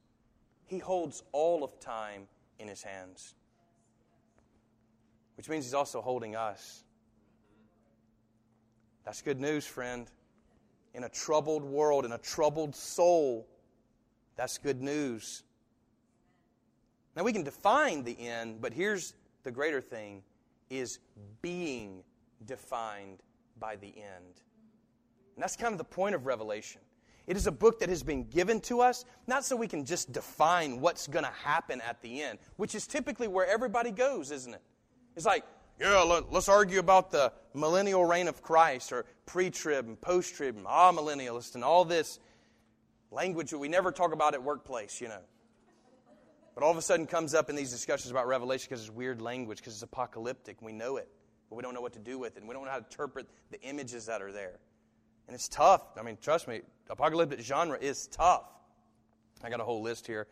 He 0.65 0.79
holds 0.79 1.23
all 1.31 1.63
of 1.63 1.79
time 1.79 2.27
in 2.59 2.67
his 2.67 2.83
hands, 2.83 3.33
which 5.35 5.49
means 5.49 5.65
he's 5.65 5.73
also 5.73 6.01
holding 6.01 6.35
us. 6.35 6.83
That's 9.05 9.21
good 9.21 9.39
news, 9.39 9.65
friend. 9.65 10.09
In 10.93 11.03
a 11.03 11.09
troubled 11.09 11.63
world, 11.63 12.05
in 12.05 12.11
a 12.11 12.17
troubled 12.17 12.75
soul, 12.75 13.47
that's 14.35 14.57
good 14.57 14.81
news. 14.81 15.43
Now 17.15 17.23
we 17.23 17.33
can 17.33 17.43
define 17.43 18.03
the 18.03 18.17
end, 18.19 18.61
but 18.61 18.73
here's 18.73 19.13
the 19.43 19.51
greater 19.51 19.81
thing 19.81 20.23
is 20.69 20.99
being 21.41 22.03
defined 22.45 23.19
by 23.59 23.75
the 23.75 23.87
end. 23.87 24.41
And 25.35 25.43
that's 25.43 25.55
kind 25.55 25.73
of 25.73 25.77
the 25.77 25.83
point 25.83 26.15
of 26.15 26.25
Revelation. 26.25 26.81
It 27.27 27.37
is 27.37 27.47
a 27.47 27.51
book 27.51 27.79
that 27.79 27.89
has 27.89 28.03
been 28.03 28.25
given 28.25 28.59
to 28.61 28.81
us, 28.81 29.05
not 29.27 29.45
so 29.45 29.55
we 29.55 29.67
can 29.67 29.85
just 29.85 30.11
define 30.11 30.81
what's 30.81 31.07
going 31.07 31.23
to 31.23 31.31
happen 31.31 31.81
at 31.81 32.01
the 32.01 32.21
end, 32.21 32.39
which 32.57 32.73
is 32.73 32.87
typically 32.87 33.27
where 33.27 33.45
everybody 33.45 33.91
goes, 33.91 34.31
isn't 34.31 34.53
it? 34.53 34.61
It's 35.15 35.25
like, 35.25 35.45
yeah, 35.81 36.03
let, 36.03 36.31
us 36.31 36.47
argue 36.47 36.77
about 36.77 37.09
the 37.09 37.33
millennial 37.55 38.05
reign 38.05 38.27
of 38.27 38.43
Christ 38.43 38.91
or 38.91 39.05
pre 39.25 39.49
trib 39.49 39.87
and 39.87 39.99
post 39.99 40.35
trib 40.35 40.55
and 40.55 40.67
ah, 40.67 40.91
millennialist 40.91 41.55
and 41.55 41.63
all 41.63 41.85
this 41.85 42.19
language 43.09 43.49
that 43.49 43.57
we 43.57 43.67
never 43.67 43.91
talk 43.91 44.13
about 44.13 44.35
at 44.35 44.43
workplace, 44.43 45.01
you 45.01 45.07
know. 45.07 45.21
But 46.53 46.63
all 46.63 46.69
of 46.69 46.77
a 46.77 46.83
sudden 46.83 47.07
comes 47.07 47.33
up 47.33 47.49
in 47.49 47.55
these 47.55 47.71
discussions 47.71 48.11
about 48.11 48.27
Revelation 48.27 48.67
because 48.69 48.81
it's 48.81 48.91
weird 48.91 49.21
language, 49.21 49.57
because 49.57 49.73
it's 49.73 49.81
apocalyptic. 49.81 50.61
We 50.61 50.71
know 50.71 50.97
it, 50.97 51.07
but 51.49 51.55
we 51.55 51.63
don't 51.63 51.73
know 51.73 51.81
what 51.81 51.93
to 51.93 51.99
do 51.99 52.19
with 52.19 52.35
it, 52.35 52.41
and 52.41 52.47
we 52.47 52.53
don't 52.53 52.65
know 52.65 52.71
how 52.71 52.77
to 52.77 52.85
interpret 52.85 53.27
the 53.49 53.59
images 53.61 54.05
that 54.05 54.21
are 54.21 54.31
there. 54.31 54.59
And 55.27 55.33
it's 55.33 55.47
tough. 55.47 55.81
I 55.97 56.03
mean, 56.03 56.17
trust 56.21 56.47
me, 56.47 56.61
apocalyptic 56.91 57.39
genre 57.39 57.79
is 57.79 58.05
tough. 58.05 58.43
I 59.43 59.49
got 59.49 59.59
a 59.59 59.63
whole 59.63 59.81
list 59.81 60.05
here 60.05 60.27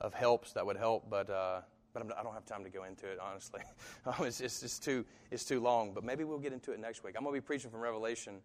of 0.00 0.12
helps 0.12 0.54
that 0.54 0.66
would 0.66 0.76
help, 0.76 1.08
but 1.08 1.30
uh, 1.30 1.60
but 1.98 2.14
I'm, 2.14 2.18
I 2.18 2.22
do 2.22 2.28
not 2.28 2.34
have 2.34 2.46
time 2.46 2.64
to 2.64 2.70
go 2.70 2.84
into 2.84 3.06
it 3.06 3.18
honestly. 3.20 3.60
it's, 4.20 4.40
it's, 4.40 4.62
it's 4.62 4.78
too 4.78 5.04
it's 5.30 5.44
too 5.44 5.60
long. 5.60 5.92
But 5.92 6.04
maybe 6.04 6.24
we'll 6.24 6.38
get 6.38 6.52
into 6.52 6.72
it 6.72 6.80
next 6.80 7.04
week. 7.04 7.14
I'm 7.16 7.24
going 7.24 7.34
to 7.34 7.40
be 7.40 7.44
preaching 7.44 7.70
from 7.70 7.80
Revelation 7.80 8.40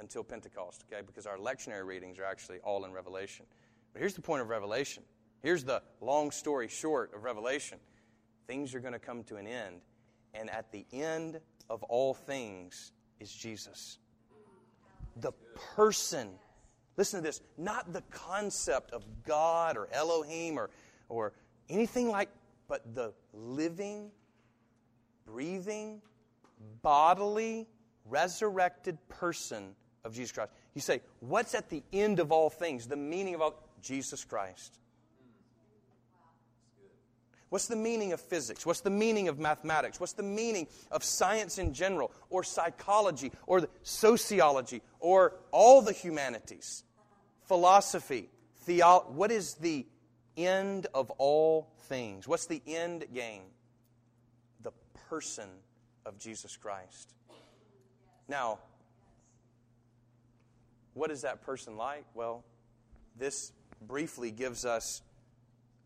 until 0.00 0.24
Pentecost, 0.24 0.84
okay? 0.90 1.02
Because 1.04 1.26
our 1.26 1.36
lectionary 1.36 1.84
readings 1.84 2.18
are 2.18 2.24
actually 2.24 2.58
all 2.60 2.84
in 2.84 2.92
Revelation. 2.92 3.46
But 3.92 4.00
here's 4.00 4.14
the 4.14 4.22
point 4.22 4.42
of 4.42 4.48
Revelation. 4.48 5.02
Here's 5.42 5.64
the 5.64 5.82
long 6.00 6.30
story 6.30 6.68
short 6.68 7.14
of 7.14 7.24
Revelation. 7.24 7.78
Things 8.46 8.74
are 8.74 8.80
going 8.80 8.92
to 8.92 8.98
come 8.98 9.24
to 9.24 9.36
an 9.36 9.46
end. 9.46 9.82
And 10.34 10.50
at 10.50 10.70
the 10.72 10.86
end 10.92 11.40
of 11.68 11.82
all 11.84 12.14
things 12.14 12.92
is 13.18 13.32
Jesus. 13.32 13.98
The 15.16 15.32
person. 15.76 16.30
Listen 16.96 17.20
to 17.20 17.26
this. 17.26 17.40
Not 17.58 17.92
the 17.92 18.02
concept 18.10 18.92
of 18.92 19.04
God 19.26 19.76
or 19.76 19.88
Elohim 19.92 20.58
or, 20.58 20.70
or 21.08 21.32
anything 21.68 22.08
like, 22.08 22.28
but 22.70 22.94
the 22.94 23.12
living, 23.34 24.12
breathing, 25.26 26.00
bodily, 26.82 27.66
resurrected 28.04 28.96
person 29.08 29.74
of 30.04 30.14
Jesus 30.14 30.30
Christ. 30.30 30.52
You 30.74 30.80
say, 30.80 31.00
what's 31.18 31.56
at 31.56 31.68
the 31.68 31.82
end 31.92 32.20
of 32.20 32.30
all 32.30 32.48
things? 32.48 32.86
The 32.86 32.96
meaning 32.96 33.34
of 33.34 33.40
all 33.40 33.60
Jesus 33.82 34.24
Christ. 34.24 34.78
What's 37.48 37.66
the 37.66 37.74
meaning 37.74 38.12
of 38.12 38.20
physics? 38.20 38.64
What's 38.64 38.82
the 38.82 38.90
meaning 38.90 39.26
of 39.26 39.40
mathematics? 39.40 39.98
What's 39.98 40.12
the 40.12 40.22
meaning 40.22 40.68
of 40.92 41.02
science 41.02 41.58
in 41.58 41.74
general, 41.74 42.12
or 42.30 42.44
psychology, 42.44 43.32
or 43.48 43.66
sociology, 43.82 44.80
or 45.00 45.34
all 45.50 45.82
the 45.82 45.92
humanities? 45.92 46.84
Philosophy, 47.48 48.30
theology. 48.58 49.10
What 49.12 49.32
is 49.32 49.54
the 49.54 49.84
end 50.36 50.86
of 50.94 51.10
all 51.18 51.72
things? 51.90 52.26
What's 52.26 52.46
the 52.46 52.62
end 52.66 53.04
game? 53.12 53.42
The 54.62 54.72
person 55.10 55.48
of 56.06 56.18
Jesus 56.18 56.56
Christ. 56.56 57.12
Now, 58.28 58.60
what 60.94 61.10
is 61.10 61.22
that 61.22 61.42
person 61.42 61.76
like? 61.76 62.06
Well, 62.14 62.44
this 63.18 63.52
briefly 63.82 64.30
gives 64.30 64.64
us 64.64 65.02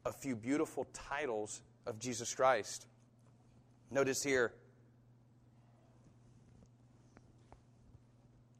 a 0.04 0.12
few 0.12 0.36
beautiful 0.36 0.86
titles 0.92 1.62
of 1.86 1.98
Jesus 1.98 2.34
Christ. 2.34 2.86
Notice 3.90 4.22
here, 4.22 4.52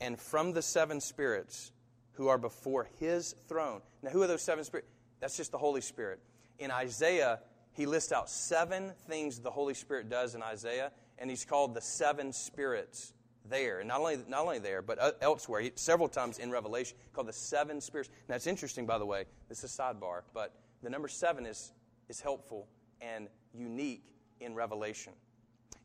and 0.00 0.18
from 0.18 0.52
the 0.52 0.62
seven 0.62 1.00
spirits 1.00 1.72
who 2.12 2.28
are 2.28 2.38
before 2.38 2.88
his 3.00 3.34
throne. 3.48 3.80
Now, 4.02 4.10
who 4.10 4.22
are 4.22 4.26
those 4.26 4.42
seven 4.42 4.64
spirits? 4.64 4.88
That's 5.20 5.36
just 5.36 5.52
the 5.52 5.58
Holy 5.58 5.80
Spirit. 5.80 6.20
In 6.58 6.70
Isaiah, 6.70 7.40
he 7.72 7.86
lists 7.86 8.12
out 8.12 8.30
seven 8.30 8.92
things 9.08 9.40
the 9.40 9.50
Holy 9.50 9.74
Spirit 9.74 10.08
does 10.08 10.34
in 10.34 10.42
Isaiah, 10.42 10.92
and 11.18 11.28
he's 11.28 11.44
called 11.44 11.74
the 11.74 11.80
seven 11.80 12.32
spirits 12.32 13.12
there. 13.48 13.80
And 13.80 13.88
not 13.88 14.00
only, 14.00 14.18
not 14.28 14.42
only 14.42 14.58
there, 14.58 14.80
but 14.80 14.98
uh, 15.00 15.12
elsewhere, 15.20 15.68
several 15.74 16.08
times 16.08 16.38
in 16.38 16.50
Revelation, 16.50 16.96
called 17.12 17.28
the 17.28 17.32
seven 17.32 17.80
spirits. 17.80 18.10
Now, 18.28 18.36
it's 18.36 18.46
interesting, 18.46 18.86
by 18.86 18.98
the 18.98 19.06
way, 19.06 19.24
this 19.48 19.64
is 19.64 19.78
a 19.78 19.82
sidebar, 19.82 20.22
but 20.32 20.54
the 20.82 20.90
number 20.90 21.08
seven 21.08 21.46
is, 21.46 21.72
is 22.08 22.20
helpful 22.20 22.68
and 23.00 23.28
unique 23.52 24.14
in 24.40 24.54
Revelation. 24.54 25.12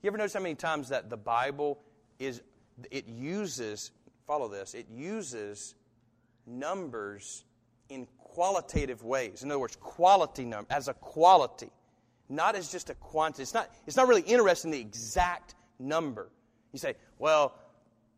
You 0.01 0.07
ever 0.07 0.17
notice 0.17 0.33
how 0.33 0.39
many 0.39 0.55
times 0.55 0.89
that 0.89 1.09
the 1.09 1.17
Bible 1.17 1.79
is, 2.19 2.41
it 2.91 3.07
uses, 3.07 3.91
follow 4.25 4.47
this, 4.47 4.73
it 4.73 4.87
uses 4.89 5.75
numbers 6.45 7.43
in 7.89 8.07
qualitative 8.33 9.03
ways. 9.03 9.43
In 9.43 9.51
other 9.51 9.59
words, 9.59 9.75
quality 9.75 10.45
number, 10.45 10.71
as 10.71 10.87
a 10.87 10.93
quality, 10.93 11.71
not 12.29 12.55
as 12.55 12.71
just 12.71 12.89
a 12.89 12.95
quantity. 12.95 13.43
It's 13.43 13.53
not, 13.53 13.69
it's 13.87 13.97
not 13.97 14.07
really 14.07 14.21
interested 14.21 14.67
in 14.67 14.71
the 14.71 14.79
exact 14.79 15.55
number. 15.79 16.29
You 16.71 16.79
say, 16.79 16.95
well, 17.17 17.55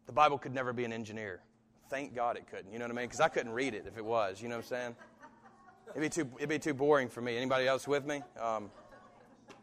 the 0.05 0.11
Bible 0.11 0.37
could 0.37 0.53
never 0.53 0.73
be 0.73 0.83
an 0.83 0.91
engineer. 0.93 1.41
Thank 1.89 2.15
God 2.15 2.37
it 2.37 2.47
couldn't. 2.49 2.71
You 2.71 2.79
know 2.79 2.85
what 2.85 2.91
I 2.91 2.95
mean? 2.95 3.05
Because 3.05 3.21
I 3.21 3.29
couldn't 3.29 3.51
read 3.53 3.73
it 3.73 3.85
if 3.87 3.97
it 3.97 4.05
was. 4.05 4.41
You 4.41 4.49
know 4.49 4.55
what 4.55 4.65
I'm 4.65 4.69
saying? 4.69 4.95
It'd 5.91 6.01
be 6.01 6.09
too, 6.09 6.29
it'd 6.37 6.49
be 6.49 6.59
too 6.59 6.73
boring 6.73 7.09
for 7.09 7.21
me. 7.21 7.37
Anybody 7.37 7.67
else 7.67 7.87
with 7.87 8.05
me? 8.05 8.21
Um, 8.39 8.69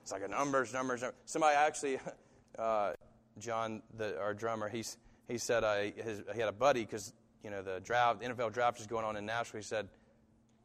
it's 0.02 0.12
like 0.12 0.22
a 0.22 0.28
numbers, 0.28 0.72
numbers, 0.72 1.02
numbers. 1.02 1.20
Somebody 1.24 1.56
actually, 1.56 1.98
uh, 2.58 2.92
John, 3.38 3.82
the, 3.96 4.18
our 4.18 4.34
drummer, 4.34 4.68
he's, 4.68 4.98
he 5.28 5.38
said 5.38 5.64
uh, 5.64 5.76
his, 5.76 6.22
he 6.34 6.40
had 6.40 6.48
a 6.48 6.52
buddy 6.52 6.80
because 6.84 7.12
you 7.44 7.50
know 7.50 7.62
the 7.62 7.80
draft, 7.80 8.20
the 8.20 8.26
NFL 8.26 8.52
draft 8.52 8.80
is 8.80 8.86
going 8.86 9.04
on 9.04 9.16
in 9.16 9.24
Nashville. 9.26 9.60
He 9.60 9.64
said, 9.64 9.88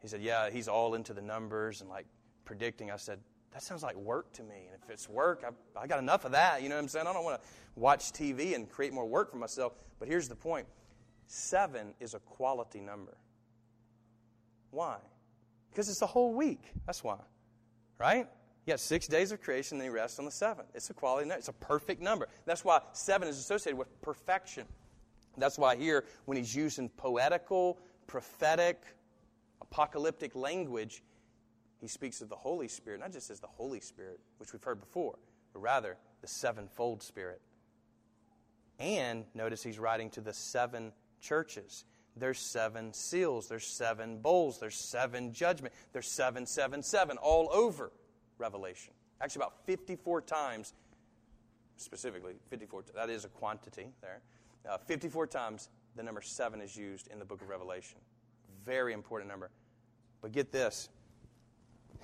he 0.04 0.10
said, 0.10 0.22
yeah, 0.22 0.50
he's 0.52 0.68
all 0.68 0.94
into 0.94 1.14
the 1.14 1.22
numbers 1.22 1.82
and 1.82 1.90
like 1.90 2.06
predicting. 2.46 2.92
I 2.92 2.98
said, 2.98 3.20
that 3.54 3.64
sounds 3.64 3.84
like 3.84 3.96
work 3.96 4.34
to 4.34 4.44
me. 4.44 4.68
And 4.72 4.78
if 4.84 4.90
it's 4.90 5.08
work, 5.08 5.44
I, 5.48 5.82
I 5.82 5.88
got 5.88 6.00
enough 6.00 6.26
of 6.26 6.34
that. 6.34 6.62
You 6.62 6.70
know 6.70 6.76
what 6.76 6.82
I'm 6.82 6.88
saying? 6.90 7.08
I 7.08 7.14
don't 7.14 7.24
want 7.24 7.42
to 7.42 7.48
watch 7.76 8.12
TV 8.12 8.54
and 8.54 8.70
create 8.70 8.94
more 8.94 9.06
work 9.08 9.32
for 9.32 9.38
myself. 9.38 9.74
But 10.00 10.10
here's 10.10 10.28
the 10.28 10.36
point: 10.36 10.68
seven 11.28 11.94
is 12.02 12.14
a 12.14 12.20
quality 12.20 12.82
number. 12.82 13.16
Why? 14.72 14.98
Because 15.72 15.88
it's 15.88 16.02
a 16.02 16.08
whole 16.08 16.34
week. 16.34 16.74
That's 16.86 17.04
why. 17.04 17.20
Right? 17.98 18.28
You 18.66 18.72
got 18.72 18.80
six 18.80 19.08
days 19.08 19.32
of 19.32 19.42
creation, 19.42 19.78
then 19.78 19.86
you 19.86 19.94
rest 19.94 20.20
on 20.20 20.26
the 20.26 20.32
seventh. 20.32 20.68
It's 20.74 20.90
a 20.90 20.94
quality 20.94 21.28
number. 21.28 21.40
It's 21.40 21.48
a 21.48 21.54
perfect 21.54 22.02
number. 22.02 22.28
That's 22.46 22.66
why 22.66 22.82
seven 22.94 23.28
is 23.28 23.38
associated 23.38 23.78
with 23.78 24.02
perfection. 24.02 24.66
That's 25.38 25.58
why 25.58 25.76
here, 25.76 26.06
when 26.26 26.38
he's 26.38 26.56
using 26.56 26.90
poetical, 26.90 27.80
prophetic, 28.08 28.82
apocalyptic 29.64 30.36
language, 30.36 31.04
he 31.80 31.88
speaks 31.88 32.22
of 32.22 32.30
the 32.30 32.36
Holy 32.36 32.68
Spirit, 32.68 33.00
not 33.00 33.12
just 33.12 33.30
as 33.30 33.40
the 33.40 33.48
Holy 33.48 33.80
Spirit, 33.80 34.20
which 34.38 34.54
we've 34.54 34.64
heard 34.64 34.80
before, 34.80 35.18
but 35.52 35.60
rather 35.60 35.98
the 36.22 36.28
sevenfold 36.28 37.02
Spirit. 37.04 37.42
And 38.80 39.26
notice 39.34 39.64
he's 39.64 39.80
writing 39.80 40.10
to 40.12 40.22
the 40.22 40.34
seven 40.34 40.92
churches. 41.22 41.86
There's 42.16 42.40
seven 42.40 42.94
seals, 42.94 43.48
there's 43.48 43.66
seven 43.66 44.20
bowls, 44.20 44.60
there's 44.60 44.76
seven 44.76 45.34
judgment, 45.34 45.74
there's 45.94 46.08
seven, 46.08 46.46
seven, 46.46 46.84
seven 46.84 47.18
all 47.18 47.50
over 47.52 47.92
Revelation. 48.38 48.94
Actually, 49.22 49.42
about 49.42 49.66
54 49.66 50.22
times, 50.22 50.74
specifically, 51.78 52.34
54, 52.50 52.84
that 52.96 53.10
is 53.10 53.26
a 53.26 53.30
quantity 53.30 53.88
there. 54.02 54.22
Uh, 54.70 54.78
54 54.78 55.28
times 55.28 55.70
the 55.96 56.04
number 56.04 56.22
seven 56.22 56.62
is 56.62 56.76
used 56.76 57.08
in 57.08 57.20
the 57.20 57.26
book 57.26 57.42
of 57.42 57.50
Revelation. 57.50 58.00
Very 58.66 58.94
important 58.94 59.30
number. 59.30 59.50
But 60.22 60.32
get 60.32 60.52
this 60.52 60.90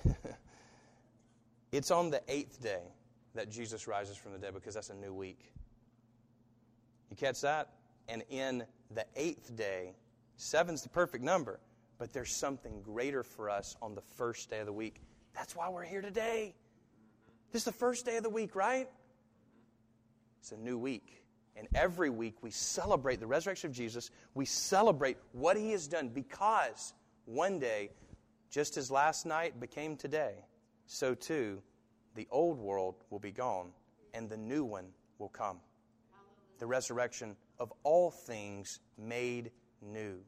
it's 1.72 1.90
on 1.90 2.10
the 2.10 2.22
eighth 2.28 2.62
day 2.62 2.82
that 3.34 3.50
Jesus 3.50 3.86
rises 3.86 4.16
from 4.16 4.32
the 4.32 4.38
dead 4.38 4.54
because 4.54 4.74
that's 4.74 4.90
a 4.90 4.94
new 4.94 5.14
week. 5.14 5.52
You 7.10 7.16
catch 7.16 7.40
that? 7.42 7.72
And 8.08 8.22
in 8.28 8.64
the 8.92 9.04
eighth 9.16 9.56
day, 9.56 9.94
seven's 10.36 10.82
the 10.82 10.88
perfect 10.88 11.22
number, 11.22 11.60
but 11.98 12.12
there's 12.12 12.34
something 12.34 12.82
greater 12.82 13.22
for 13.22 13.50
us 13.50 13.76
on 13.80 13.94
the 13.94 14.00
first 14.00 14.50
day 14.50 14.60
of 14.60 14.66
the 14.66 14.72
week. 14.72 15.00
That's 15.34 15.54
why 15.54 15.68
we're 15.68 15.84
here 15.84 16.02
today. 16.02 16.54
This 17.52 17.60
is 17.60 17.66
the 17.66 17.72
first 17.72 18.04
day 18.04 18.16
of 18.16 18.22
the 18.22 18.30
week, 18.30 18.56
right? 18.56 18.88
It's 20.40 20.52
a 20.52 20.56
new 20.56 20.78
week. 20.78 21.19
And 21.56 21.68
every 21.74 22.10
week 22.10 22.36
we 22.42 22.50
celebrate 22.50 23.20
the 23.20 23.26
resurrection 23.26 23.70
of 23.70 23.76
Jesus. 23.76 24.10
We 24.34 24.46
celebrate 24.46 25.18
what 25.32 25.56
he 25.56 25.72
has 25.72 25.88
done 25.88 26.08
because 26.08 26.94
one 27.26 27.58
day, 27.58 27.90
just 28.50 28.76
as 28.76 28.90
last 28.90 29.26
night 29.26 29.60
became 29.60 29.96
today, 29.96 30.34
so 30.86 31.14
too 31.14 31.62
the 32.14 32.26
old 32.30 32.58
world 32.58 32.96
will 33.10 33.18
be 33.18 33.30
gone 33.30 33.70
and 34.14 34.28
the 34.28 34.36
new 34.36 34.64
one 34.64 34.86
will 35.18 35.28
come. 35.28 35.58
The 36.58 36.66
resurrection 36.66 37.36
of 37.58 37.72
all 37.82 38.10
things 38.10 38.80
made 38.98 39.50
new. 39.80 40.18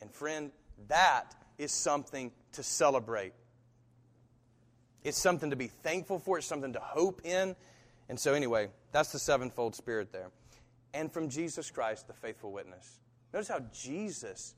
And 0.00 0.10
friend, 0.10 0.50
that 0.88 1.34
is 1.58 1.72
something 1.72 2.32
to 2.52 2.62
celebrate. 2.62 3.32
It's 5.02 5.18
something 5.18 5.50
to 5.50 5.56
be 5.56 5.68
thankful 5.68 6.18
for, 6.18 6.38
it's 6.38 6.46
something 6.46 6.72
to 6.72 6.80
hope 6.80 7.22
in. 7.24 7.54
And 8.08 8.18
so, 8.18 8.34
anyway, 8.34 8.68
that's 8.92 9.12
the 9.12 9.18
sevenfold 9.18 9.74
spirit 9.74 10.12
there. 10.12 10.30
And 10.94 11.12
from 11.12 11.28
Jesus 11.28 11.70
Christ, 11.70 12.06
the 12.06 12.14
faithful 12.14 12.52
witness. 12.52 13.00
Notice 13.32 13.48
how 13.48 13.60
Jesus 13.72 14.54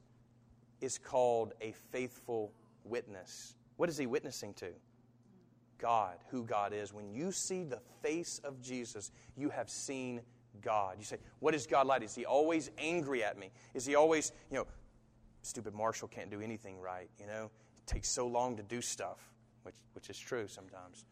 is 0.83 0.99
called 0.99 1.55
a 1.62 1.72
faithful 1.90 2.53
witness. 2.85 3.55
What 3.79 3.88
is 3.88 3.96
he 3.96 4.07
witnessing 4.07 4.53
to? 4.55 4.68
God, 5.79 6.18
who 6.31 6.44
God 6.44 6.72
is. 6.72 6.92
When 6.92 7.11
you 7.11 7.33
see 7.33 7.64
the 7.64 7.81
face 8.03 8.40
of 8.44 8.61
Jesus, 8.61 9.11
you 9.35 9.49
have 9.49 9.70
seen 9.70 10.20
God. 10.62 10.96
You 10.99 11.05
say, 11.05 11.16
What 11.40 11.55
is 11.55 11.66
God 11.66 11.87
like? 11.87 12.03
Is 12.03 12.14
he 12.14 12.27
always 12.27 12.70
angry 12.79 13.25
at 13.25 13.38
me? 13.38 13.51
Is 13.75 13.87
he 13.87 13.94
always, 13.94 14.33
you 14.51 14.59
know, 14.59 14.66
stupid 15.42 15.75
Marshall 15.75 16.09
can't 16.09 16.31
do 16.31 16.40
anything 16.40 16.79
right, 16.81 17.09
you 17.18 17.27
know? 17.27 17.51
It 17.77 17.87
takes 17.87 18.09
so 18.09 18.27
long 18.27 18.57
to 18.57 18.62
do 18.62 18.83
stuff, 18.83 19.18
which, 19.62 19.77
which 19.94 20.11
is 20.11 20.18
true 20.18 20.49
sometimes. 20.49 21.05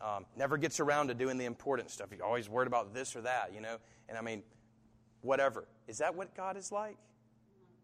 Um, 0.00 0.26
never 0.36 0.56
gets 0.56 0.80
around 0.80 1.08
to 1.08 1.14
doing 1.14 1.38
the 1.38 1.44
important 1.44 1.90
stuff. 1.90 2.10
He's 2.10 2.20
always 2.20 2.48
worried 2.48 2.68
about 2.68 2.94
this 2.94 3.16
or 3.16 3.22
that, 3.22 3.52
you 3.54 3.60
know? 3.60 3.76
And 4.08 4.16
I 4.16 4.20
mean, 4.20 4.42
whatever. 5.22 5.66
Is 5.86 5.98
that 5.98 6.14
what 6.14 6.34
God 6.34 6.56
is 6.56 6.70
like? 6.70 6.96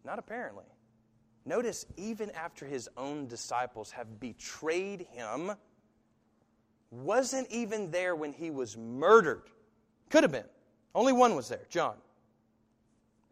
Not 0.05 0.19
apparently. 0.19 0.65
Notice, 1.45 1.87
even 1.97 2.31
after 2.31 2.67
his 2.67 2.89
own 2.97 3.27
disciples 3.27 3.91
have 3.91 4.21
betrayed 4.21 5.07
him, 5.11 5.53
wasn't 6.91 7.51
even 7.51 7.91
there 7.91 8.15
when 8.15 8.33
he 8.33 8.51
was 8.51 8.77
murdered. 8.77 9.43
Could 10.11 10.23
have 10.23 10.33
been. 10.33 10.45
Only 10.95 11.13
one 11.13 11.35
was 11.35 11.49
there, 11.49 11.67
John. 11.69 11.97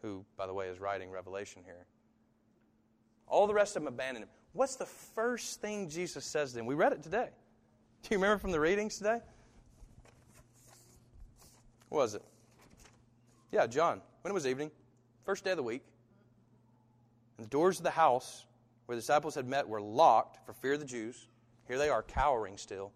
who, 0.03 0.25
by 0.37 0.47
the 0.47 0.53
way, 0.53 0.67
is 0.67 0.81
writing 0.81 1.11
Revelation 1.11 1.63
here. 1.65 1.87
All 3.29 3.47
the 3.47 3.55
rest 3.55 3.77
of 3.77 3.85
them 3.85 3.93
abandoned 3.93 4.25
him. 4.25 4.31
What's 4.53 4.77
the 4.77 4.87
first 4.87 5.61
thing 5.61 5.89
Jesus 5.89 6.25
says 6.25 6.51
to 6.51 6.57
them? 6.57 6.67
We 6.67 6.75
read 6.75 6.93
it 6.93 7.03
today. 7.03 7.29
Do 8.03 8.09
you 8.11 8.17
remember 8.17 8.41
from 8.41 8.51
the 8.51 8.61
readings 8.61 8.99
today? 8.99 9.21
What 11.89 11.99
was 11.99 12.15
it? 12.15 12.23
Yeah, 13.53 13.67
John. 13.67 14.01
When 14.23 14.31
it 14.31 14.35
was 14.35 14.47
evening, 14.47 14.71
first 15.25 15.45
day 15.45 15.51
of 15.51 15.57
the 15.57 15.63
week, 15.63 15.83
and 17.37 17.47
the 17.47 17.51
doors 17.51 17.79
of 17.79 17.85
the 17.85 17.91
house 17.91 18.45
where 18.87 18.97
the 18.97 19.01
disciples 19.01 19.35
had 19.35 19.47
met 19.47 19.69
were 19.69 19.81
locked 19.81 20.45
for 20.45 20.53
fear 20.53 20.75
of 20.75 20.81
the 20.81 20.87
Jews. 20.87 21.29
Here 21.69 21.79
they 21.79 21.89
are, 21.89 22.03
cowering 22.03 22.57
still. 22.57 22.93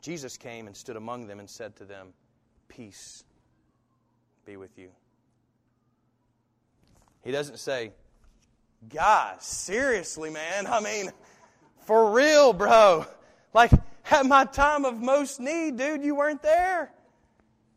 Jesus 0.00 0.36
came 0.36 0.66
and 0.66 0.76
stood 0.76 0.96
among 0.96 1.26
them 1.26 1.38
and 1.38 1.48
said 1.48 1.76
to 1.76 1.84
them, 1.84 2.08
Peace 2.68 3.24
be 4.44 4.56
with 4.56 4.78
you. 4.78 4.90
He 7.22 7.30
doesn't 7.30 7.58
say, 7.58 7.92
Guys, 8.92 9.42
seriously, 9.42 10.28
man. 10.28 10.66
I 10.66 10.80
mean, 10.80 11.10
for 11.86 12.10
real, 12.12 12.52
bro. 12.52 13.06
Like, 13.52 13.70
at 14.10 14.26
my 14.26 14.44
time 14.44 14.84
of 14.84 15.00
most 15.00 15.40
need, 15.40 15.76
dude, 15.76 16.04
you 16.04 16.14
weren't 16.14 16.42
there. 16.42 16.92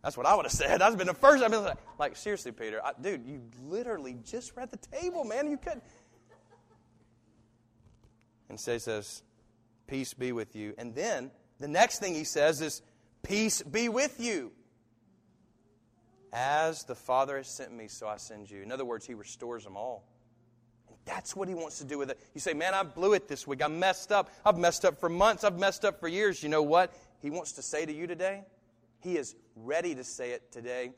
That's 0.03 0.15
what 0.15 0.25
I 0.25 0.35
would 0.35 0.45
have 0.45 0.51
said. 0.51 0.79
That's 0.79 0.95
been 0.95 1.07
the 1.07 1.13
first. 1.13 1.43
I've 1.43 1.51
been 1.51 1.63
like, 1.63 1.77
like 1.99 2.15
seriously, 2.15 2.51
Peter, 2.51 2.79
I, 2.83 2.91
dude, 3.01 3.25
you 3.25 3.41
literally 3.63 4.17
just 4.23 4.55
read 4.55 4.71
the 4.71 4.77
table, 4.77 5.23
man. 5.23 5.49
You 5.49 5.57
could. 5.57 5.81
And 8.49 8.59
so 8.59 8.73
he 8.73 8.79
says, 8.79 9.23
"Peace 9.87 10.13
be 10.13 10.31
with 10.31 10.55
you." 10.55 10.73
And 10.77 10.95
then 10.95 11.31
the 11.59 11.67
next 11.67 11.99
thing 11.99 12.13
he 12.13 12.23
says 12.23 12.61
is, 12.61 12.81
"Peace 13.23 13.61
be 13.61 13.89
with 13.89 14.19
you." 14.19 14.51
As 16.31 16.83
the 16.83 16.95
Father 16.95 17.37
has 17.37 17.47
sent 17.47 17.73
me, 17.73 17.87
so 17.87 18.07
I 18.07 18.17
send 18.17 18.49
you. 18.49 18.61
In 18.61 18.71
other 18.71 18.85
words, 18.85 19.05
he 19.05 19.13
restores 19.13 19.63
them 19.63 19.75
all. 19.75 20.03
That's 21.07 21.37
what 21.37 21.47
he 21.47 21.55
wants 21.55 21.77
to 21.77 21.85
do 21.85 21.97
with 21.97 22.11
it. 22.11 22.19
You 22.33 22.41
say, 22.41 22.53
man, 22.53 22.73
I 22.73 22.83
blew 22.83 23.13
it 23.13 23.29
this 23.29 23.47
week. 23.47 23.63
I 23.63 23.69
messed 23.69 24.11
up. 24.11 24.29
I've 24.45 24.57
messed 24.57 24.83
up 24.83 24.99
for 24.99 25.07
months. 25.07 25.45
I've 25.45 25.57
messed 25.57 25.85
up 25.85 26.01
for 26.01 26.09
years. 26.09 26.43
You 26.43 26.49
know 26.49 26.61
what? 26.61 26.93
He 27.21 27.29
wants 27.29 27.53
to 27.53 27.61
say 27.61 27.85
to 27.85 27.93
you 27.93 28.07
today? 28.07 28.43
He 28.99 29.17
is 29.17 29.35
ready 29.55 29.95
to 29.95 30.03
say 30.03 30.31
it 30.31 30.51
today. 30.51 30.91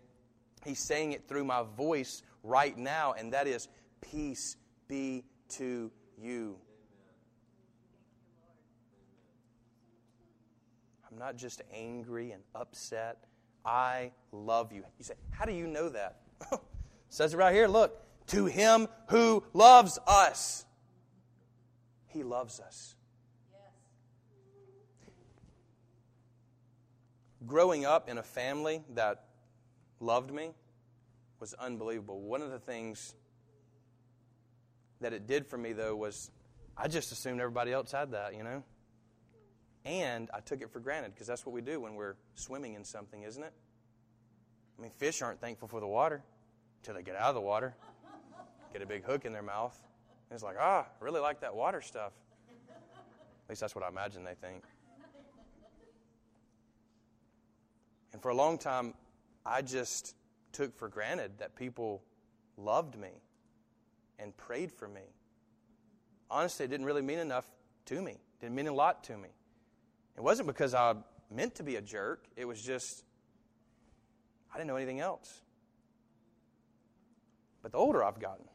He's 0.65 0.79
saying 0.79 1.11
it 1.11 1.27
through 1.27 1.45
my 1.45 1.63
voice 1.77 2.23
right 2.43 2.75
now, 2.75 3.13
and 3.17 3.31
that 3.33 3.45
is, 3.47 3.67
Peace 4.01 4.57
be 4.87 5.23
to 5.49 5.91
you. 6.19 6.57
I'm 11.09 11.19
not 11.19 11.37
just 11.37 11.61
angry 11.73 12.31
and 12.31 12.41
upset. 12.55 13.25
I 13.63 14.11
love 14.31 14.73
you. 14.73 14.83
You 14.97 15.05
say, 15.05 15.13
How 15.29 15.45
do 15.45 15.53
you 15.53 15.67
know 15.67 15.89
that? 15.89 16.21
says 17.09 17.33
it 17.35 17.37
right 17.37 17.53
here. 17.53 17.67
Look, 17.67 18.01
to 18.29 18.45
him 18.45 18.87
who 19.09 19.43
loves 19.53 19.99
us. 20.07 20.65
He 22.07 22.23
loves 22.23 22.59
us. 22.59 22.95
growing 27.49 27.85
up 27.85 28.09
in 28.09 28.17
a 28.17 28.23
family 28.23 28.83
that 28.93 29.23
loved 29.99 30.31
me 30.31 30.51
was 31.39 31.53
unbelievable. 31.55 32.21
One 32.21 32.41
of 32.41 32.51
the 32.51 32.59
things 32.59 33.15
that 35.01 35.13
it 35.13 35.27
did 35.27 35.47
for 35.47 35.57
me, 35.57 35.73
though, 35.73 35.95
was 35.95 36.31
I 36.77 36.87
just 36.87 37.11
assumed 37.11 37.39
everybody 37.39 37.71
else 37.71 37.91
had 37.91 38.11
that, 38.11 38.35
you 38.35 38.43
know? 38.43 38.63
And 39.85 40.29
I 40.33 40.41
took 40.41 40.61
it 40.61 40.71
for 40.71 40.79
granted 40.79 41.13
because 41.13 41.27
that's 41.27 41.45
what 41.45 41.53
we 41.53 41.61
do 41.61 41.79
when 41.79 41.95
we're 41.95 42.15
swimming 42.35 42.75
in 42.75 42.83
something, 42.83 43.23
isn't 43.23 43.41
it? 43.41 43.53
I 44.77 44.81
mean, 44.81 44.91
fish 44.91 45.21
aren't 45.21 45.41
thankful 45.41 45.67
for 45.67 45.79
the 45.79 45.87
water 45.87 46.21
until 46.81 46.95
they 46.95 47.03
get 47.03 47.15
out 47.15 47.29
of 47.29 47.35
the 47.35 47.41
water, 47.41 47.75
get 48.73 48.81
a 48.81 48.85
big 48.85 49.03
hook 49.03 49.25
in 49.25 49.33
their 49.33 49.41
mouth. 49.41 49.77
And 50.29 50.35
it's 50.35 50.43
like, 50.43 50.57
ah, 50.59 50.85
I 50.85 51.03
really 51.03 51.19
like 51.19 51.41
that 51.41 51.55
water 51.55 51.81
stuff. 51.81 52.13
At 52.69 53.49
least 53.49 53.61
that's 53.61 53.75
what 53.75 53.83
I 53.83 53.87
imagine 53.87 54.23
they 54.23 54.35
think. 54.35 54.63
And 58.13 58.21
for 58.21 58.29
a 58.29 58.35
long 58.35 58.57
time, 58.57 58.93
I 59.45 59.61
just 59.61 60.15
took 60.51 60.75
for 60.75 60.87
granted 60.87 61.39
that 61.39 61.55
people 61.55 62.03
loved 62.57 62.97
me 62.97 63.21
and 64.17 64.35
prayed 64.35 64.71
for 64.71 64.87
me. 64.87 65.01
Honestly, 66.29 66.65
it 66.65 66.69
didn't 66.69 66.85
really 66.85 67.01
mean 67.01 67.19
enough 67.19 67.45
to 67.85 68.01
me. 68.01 68.11
It 68.11 68.41
didn't 68.41 68.55
mean 68.55 68.67
a 68.67 68.73
lot 68.73 69.03
to 69.05 69.17
me. 69.17 69.29
It 70.17 70.21
wasn't 70.21 70.47
because 70.47 70.73
I 70.73 70.95
meant 71.31 71.55
to 71.55 71.63
be 71.63 71.75
a 71.77 71.81
jerk. 71.81 72.25
It 72.35 72.45
was 72.45 72.61
just 72.61 73.03
I 74.53 74.57
didn't 74.57 74.67
know 74.67 74.75
anything 74.75 74.99
else. 74.99 75.41
But 77.61 77.71
the 77.71 77.77
older 77.77 78.03
I've 78.03 78.19
gotten, 78.19 78.45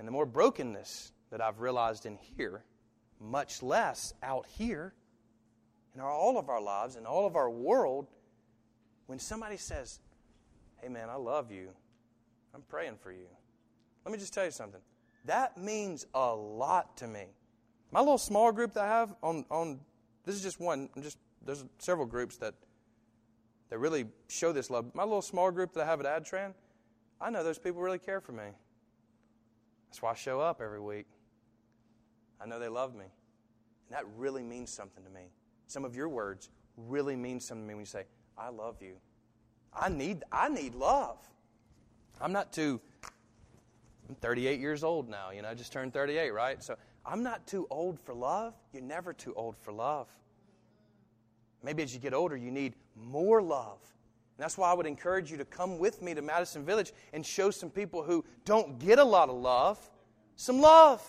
and 0.00 0.08
the 0.08 0.12
more 0.12 0.24
brokenness 0.24 1.12
that 1.30 1.42
I've 1.42 1.60
realized 1.60 2.06
in 2.06 2.16
here, 2.16 2.64
much 3.20 3.62
less 3.62 4.14
out 4.22 4.46
here, 4.46 4.94
in 5.94 6.00
all 6.00 6.38
of 6.38 6.48
our 6.48 6.60
lives, 6.60 6.96
in 6.96 7.04
all 7.04 7.26
of 7.26 7.36
our 7.36 7.50
world, 7.50 8.08
when 9.08 9.18
somebody 9.18 9.58
says, 9.58 10.00
Hey, 10.80 10.88
man, 10.88 11.10
I 11.10 11.16
love 11.16 11.52
you, 11.52 11.68
I'm 12.54 12.62
praying 12.62 12.96
for 13.02 13.12
you. 13.12 13.26
Let 14.06 14.12
me 14.12 14.18
just 14.18 14.32
tell 14.32 14.46
you 14.46 14.50
something. 14.50 14.80
That 15.26 15.58
means 15.58 16.06
a 16.14 16.34
lot 16.34 16.96
to 16.96 17.06
me. 17.06 17.26
My 17.92 18.00
little 18.00 18.16
small 18.16 18.52
group 18.52 18.72
that 18.72 18.84
I 18.84 18.88
have 18.88 19.14
on, 19.22 19.44
on 19.50 19.80
this 20.24 20.34
is 20.34 20.42
just 20.42 20.58
one, 20.58 20.88
just 21.02 21.18
there's 21.44 21.62
several 21.78 22.06
groups 22.06 22.38
that 22.38 22.54
that 23.68 23.78
really 23.78 24.06
show 24.28 24.50
this 24.50 24.70
love. 24.70 24.94
My 24.94 25.04
little 25.04 25.20
small 25.20 25.50
group 25.50 25.74
that 25.74 25.82
I 25.82 25.86
have 25.86 26.00
at 26.00 26.24
Adtran, 26.24 26.54
I 27.20 27.28
know 27.28 27.44
those 27.44 27.58
people 27.58 27.82
really 27.82 27.98
care 27.98 28.22
for 28.22 28.32
me. 28.32 28.44
That's 29.90 30.00
why 30.00 30.12
I 30.12 30.14
show 30.14 30.40
up 30.40 30.62
every 30.62 30.80
week. 30.80 31.06
I 32.40 32.46
know 32.46 32.58
they 32.58 32.68
love 32.68 32.94
me. 32.94 33.04
And 33.04 33.98
that 33.98 34.04
really 34.16 34.42
means 34.42 34.70
something 34.70 35.04
to 35.04 35.10
me 35.10 35.30
some 35.70 35.84
of 35.84 35.94
your 35.94 36.08
words 36.08 36.50
really 36.76 37.16
mean 37.16 37.40
something 37.40 37.64
to 37.64 37.68
me 37.68 37.74
when 37.74 37.82
you 37.82 37.86
say, 37.86 38.04
I 38.36 38.48
love 38.48 38.82
you. 38.82 38.96
I 39.72 39.88
need, 39.88 40.24
I 40.32 40.48
need 40.48 40.74
love. 40.74 41.18
I'm 42.20 42.32
not 42.32 42.52
too, 42.52 42.80
I'm 44.08 44.14
38 44.16 44.58
years 44.60 44.82
old 44.82 45.08
now, 45.08 45.30
you 45.30 45.42
know, 45.42 45.48
I 45.48 45.54
just 45.54 45.72
turned 45.72 45.92
38, 45.92 46.30
right? 46.32 46.62
So 46.62 46.76
I'm 47.06 47.22
not 47.22 47.46
too 47.46 47.66
old 47.70 48.00
for 48.00 48.14
love. 48.14 48.54
You're 48.72 48.82
never 48.82 49.12
too 49.12 49.32
old 49.34 49.56
for 49.56 49.72
love. 49.72 50.08
Maybe 51.62 51.82
as 51.82 51.94
you 51.94 52.00
get 52.00 52.14
older, 52.14 52.36
you 52.36 52.50
need 52.50 52.74
more 52.96 53.40
love. 53.40 53.78
And 54.40 54.44
that's 54.46 54.56
why 54.56 54.70
I 54.70 54.72
would 54.72 54.86
encourage 54.86 55.30
you 55.30 55.36
to 55.36 55.44
come 55.44 55.78
with 55.78 56.00
me 56.00 56.14
to 56.14 56.22
Madison 56.22 56.64
Village 56.64 56.94
and 57.12 57.26
show 57.26 57.50
some 57.50 57.68
people 57.68 58.02
who 58.02 58.24
don't 58.46 58.78
get 58.78 58.98
a 58.98 59.04
lot 59.04 59.28
of 59.28 59.36
love 59.36 59.78
some 60.40 60.62
love. 60.62 61.06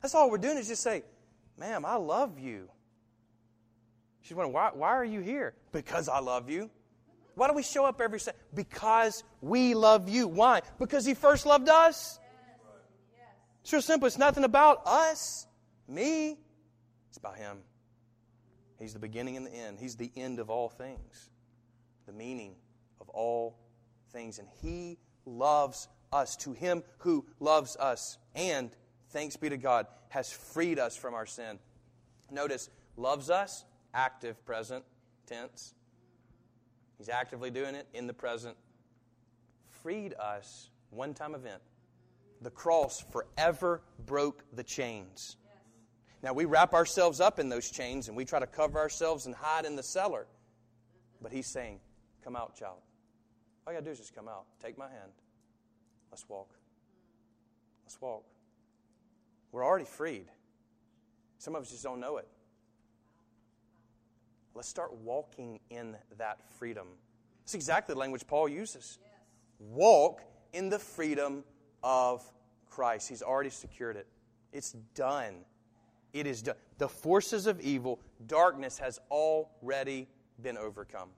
That's 0.00 0.14
all 0.14 0.30
we're 0.30 0.38
doing 0.38 0.58
is 0.58 0.68
just 0.68 0.80
say, 0.80 1.02
Ma'am, 1.58 1.84
I 1.84 1.96
love 1.96 2.38
you. 2.38 2.70
She's 4.20 4.36
wondering, 4.36 4.52
why, 4.54 4.70
why 4.72 4.90
are 4.90 5.04
you 5.04 5.18
here? 5.18 5.54
Because 5.72 6.08
I 6.08 6.20
love 6.20 6.48
you. 6.48 6.70
Why 7.34 7.48
do 7.48 7.54
we 7.54 7.64
show 7.64 7.84
up 7.84 8.00
every 8.00 8.20
Sunday? 8.20 8.38
Because 8.54 9.24
we 9.40 9.74
love 9.74 10.08
you. 10.08 10.28
Why? 10.28 10.62
Because 10.78 11.04
He 11.04 11.14
first 11.14 11.46
loved 11.46 11.68
us. 11.68 12.20
It's 13.62 13.72
real 13.72 13.82
simple. 13.82 14.06
It's 14.06 14.18
nothing 14.18 14.44
about 14.44 14.86
us, 14.86 15.48
me. 15.88 16.38
It's 17.08 17.16
about 17.16 17.38
Him. 17.38 17.58
He's 18.78 18.92
the 18.92 19.00
beginning 19.00 19.36
and 19.36 19.44
the 19.44 19.52
end. 19.52 19.80
He's 19.80 19.96
the 19.96 20.12
end 20.16 20.38
of 20.38 20.48
all 20.48 20.68
things, 20.68 21.30
the 22.08 22.12
meaning 22.12 22.56
of 23.00 23.08
all 23.10 23.56
things. 24.12 24.40
And 24.40 24.48
He 24.60 24.98
loves 25.24 25.86
us. 26.12 26.34
To 26.36 26.52
Him 26.52 26.82
who 26.98 27.24
loves 27.38 27.76
us, 27.76 28.18
and 28.34 28.70
thanks 29.10 29.36
be 29.36 29.48
to 29.50 29.56
God, 29.56 29.86
has 30.08 30.32
freed 30.32 30.80
us 30.80 30.96
from 30.96 31.14
our 31.14 31.26
sin. 31.26 31.60
Notice, 32.30 32.70
loves 32.96 33.30
us 33.30 33.64
active 33.94 34.44
present 34.44 34.84
tense. 35.26 35.74
He's 36.96 37.08
actively 37.08 37.50
doing 37.50 37.74
it 37.74 37.86
in 37.94 38.06
the 38.06 38.14
present. 38.14 38.56
Freed 39.82 40.14
us, 40.14 40.70
one 40.90 41.14
time 41.14 41.34
event. 41.34 41.62
The 42.40 42.50
cross 42.50 43.04
forever 43.12 43.82
broke 44.04 44.44
the 44.52 44.62
chains. 44.62 45.36
Now 46.22 46.32
we 46.32 46.44
wrap 46.44 46.74
ourselves 46.74 47.20
up 47.20 47.38
in 47.38 47.48
those 47.48 47.70
chains 47.70 48.08
and 48.08 48.16
we 48.16 48.24
try 48.24 48.40
to 48.40 48.46
cover 48.46 48.78
ourselves 48.78 49.26
and 49.26 49.34
hide 49.34 49.64
in 49.64 49.76
the 49.76 49.82
cellar. 49.82 50.26
But 51.20 51.32
he's 51.32 51.46
saying, 51.46 51.80
Come 52.22 52.36
out, 52.36 52.56
child. 52.56 52.78
All 53.66 53.72
you 53.72 53.78
gotta 53.78 53.84
do 53.84 53.90
is 53.92 53.98
just 53.98 54.14
come 54.14 54.28
out. 54.28 54.44
Take 54.62 54.78
my 54.78 54.88
hand. 54.88 55.12
Let's 56.10 56.28
walk. 56.28 56.50
Let's 57.84 58.00
walk. 58.00 58.24
We're 59.52 59.64
already 59.64 59.84
freed. 59.84 60.26
Some 61.38 61.54
of 61.54 61.62
us 61.62 61.70
just 61.70 61.82
don't 61.82 62.00
know 62.00 62.16
it. 62.16 62.28
Let's 64.54 64.68
start 64.68 64.92
walking 64.96 65.60
in 65.70 65.96
that 66.16 66.38
freedom. 66.58 66.88
That's 67.44 67.54
exactly 67.54 67.94
the 67.94 67.98
language 67.98 68.26
Paul 68.26 68.48
uses. 68.48 68.98
Yes. 69.00 69.10
Walk 69.60 70.22
in 70.52 70.68
the 70.68 70.78
freedom 70.78 71.44
of 71.82 72.24
Christ. 72.68 73.08
He's 73.08 73.22
already 73.22 73.50
secured 73.50 73.96
it. 73.96 74.06
It's 74.52 74.72
done. 74.94 75.44
It 76.12 76.26
is 76.26 76.42
done. 76.42 76.56
The 76.78 76.88
forces 76.88 77.46
of 77.46 77.60
evil, 77.60 78.00
darkness 78.26 78.78
has 78.78 78.98
already 79.10 80.08
been 80.42 80.56
overcome. 80.56 81.10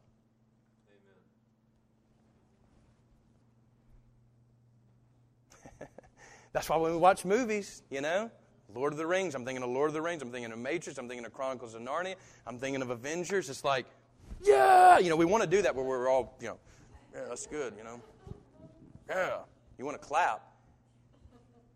That's 6.53 6.69
why 6.69 6.77
when 6.77 6.93
we 6.93 6.99
watch 6.99 7.25
movies, 7.25 7.83
you 7.91 8.01
know, 8.01 8.31
Lord 8.75 8.93
of 8.93 8.99
the 8.99 9.07
Rings, 9.07 9.35
I'm 9.35 9.45
thinking 9.45 9.63
of 9.63 9.71
Lord 9.71 9.89
of 9.89 9.95
the 9.95 10.03
Rings, 10.03 10.23
I'm 10.23 10.31
thinking 10.31 10.53
of 10.53 10.59
Matrix, 10.59 10.99
I'm 10.99 11.09
thinking 11.09 11.25
of 11.25 11.33
Chronicles 11.33 11.75
of 11.75 11.83
Narnia, 11.83 12.15
I'm 12.47 12.59
thinking 12.59 12.83
of 12.83 12.91
Avengers. 12.91 13.49
It's 13.49 13.65
like, 13.65 13.87
yeah, 14.43 14.99
you 14.99 15.09
know, 15.09 15.17
we 15.17 15.25
want 15.25 15.43
to 15.43 15.49
do 15.49 15.63
that 15.63 15.75
where 15.75 15.85
we're 15.85 16.09
all, 16.09 16.37
you 16.41 16.49
know, 16.49 16.59
yeah, 17.15 17.25
that's 17.29 17.47
good, 17.47 17.75
you 17.77 17.85
know. 17.85 18.01
Yeah, 19.09 19.39
you 19.79 19.85
want 19.85 20.01
to 20.01 20.07
clap. 20.07 20.43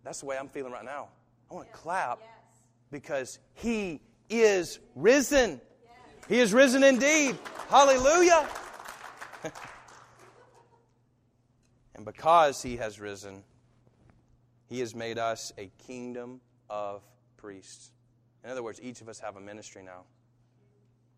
That's 0.05 0.21
the 0.21 0.27
way 0.27 0.37
I'm 0.39 0.49
feeling 0.49 0.73
right 0.73 0.85
now. 0.85 1.09
I 1.51 1.55
want 1.55 1.67
to 1.67 1.77
clap 1.77 2.21
because 2.91 3.39
He 3.55 4.01
is 4.29 4.79
risen. 4.95 5.61
He 6.29 6.39
is 6.39 6.53
risen 6.53 6.85
indeed. 6.85 7.37
Hallelujah. 7.69 8.49
and 11.95 12.05
because 12.05 12.63
He 12.63 12.77
has 12.77 13.01
risen, 13.01 13.43
He 14.67 14.81
has 14.81 14.95
made 14.95 15.19
us 15.19 15.53
a 15.59 15.71
kingdom 15.87 16.41
of 16.71 17.03
priests. 17.37 17.93
In 18.45 18.51
other 18.51 18.63
words, 18.63 18.81
each 18.83 19.01
of 19.01 19.09
us 19.09 19.19
have 19.21 19.37
a 19.37 19.41
ministry 19.41 19.83
now. 19.83 20.05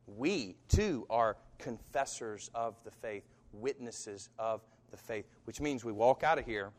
We, 0.07 0.57
too, 0.69 1.07
are 1.11 1.37
confessors 1.59 2.51
of 2.55 2.77
the 2.85 2.91
faith, 2.91 3.25
witnesses 3.53 4.29
of 4.39 4.63
the 4.91 4.97
faith, 4.97 5.27
which 5.45 5.61
means 5.61 5.85
we 5.85 5.93
walk 5.93 6.23
out 6.23 6.39
of 6.39 6.45
here 6.45 6.73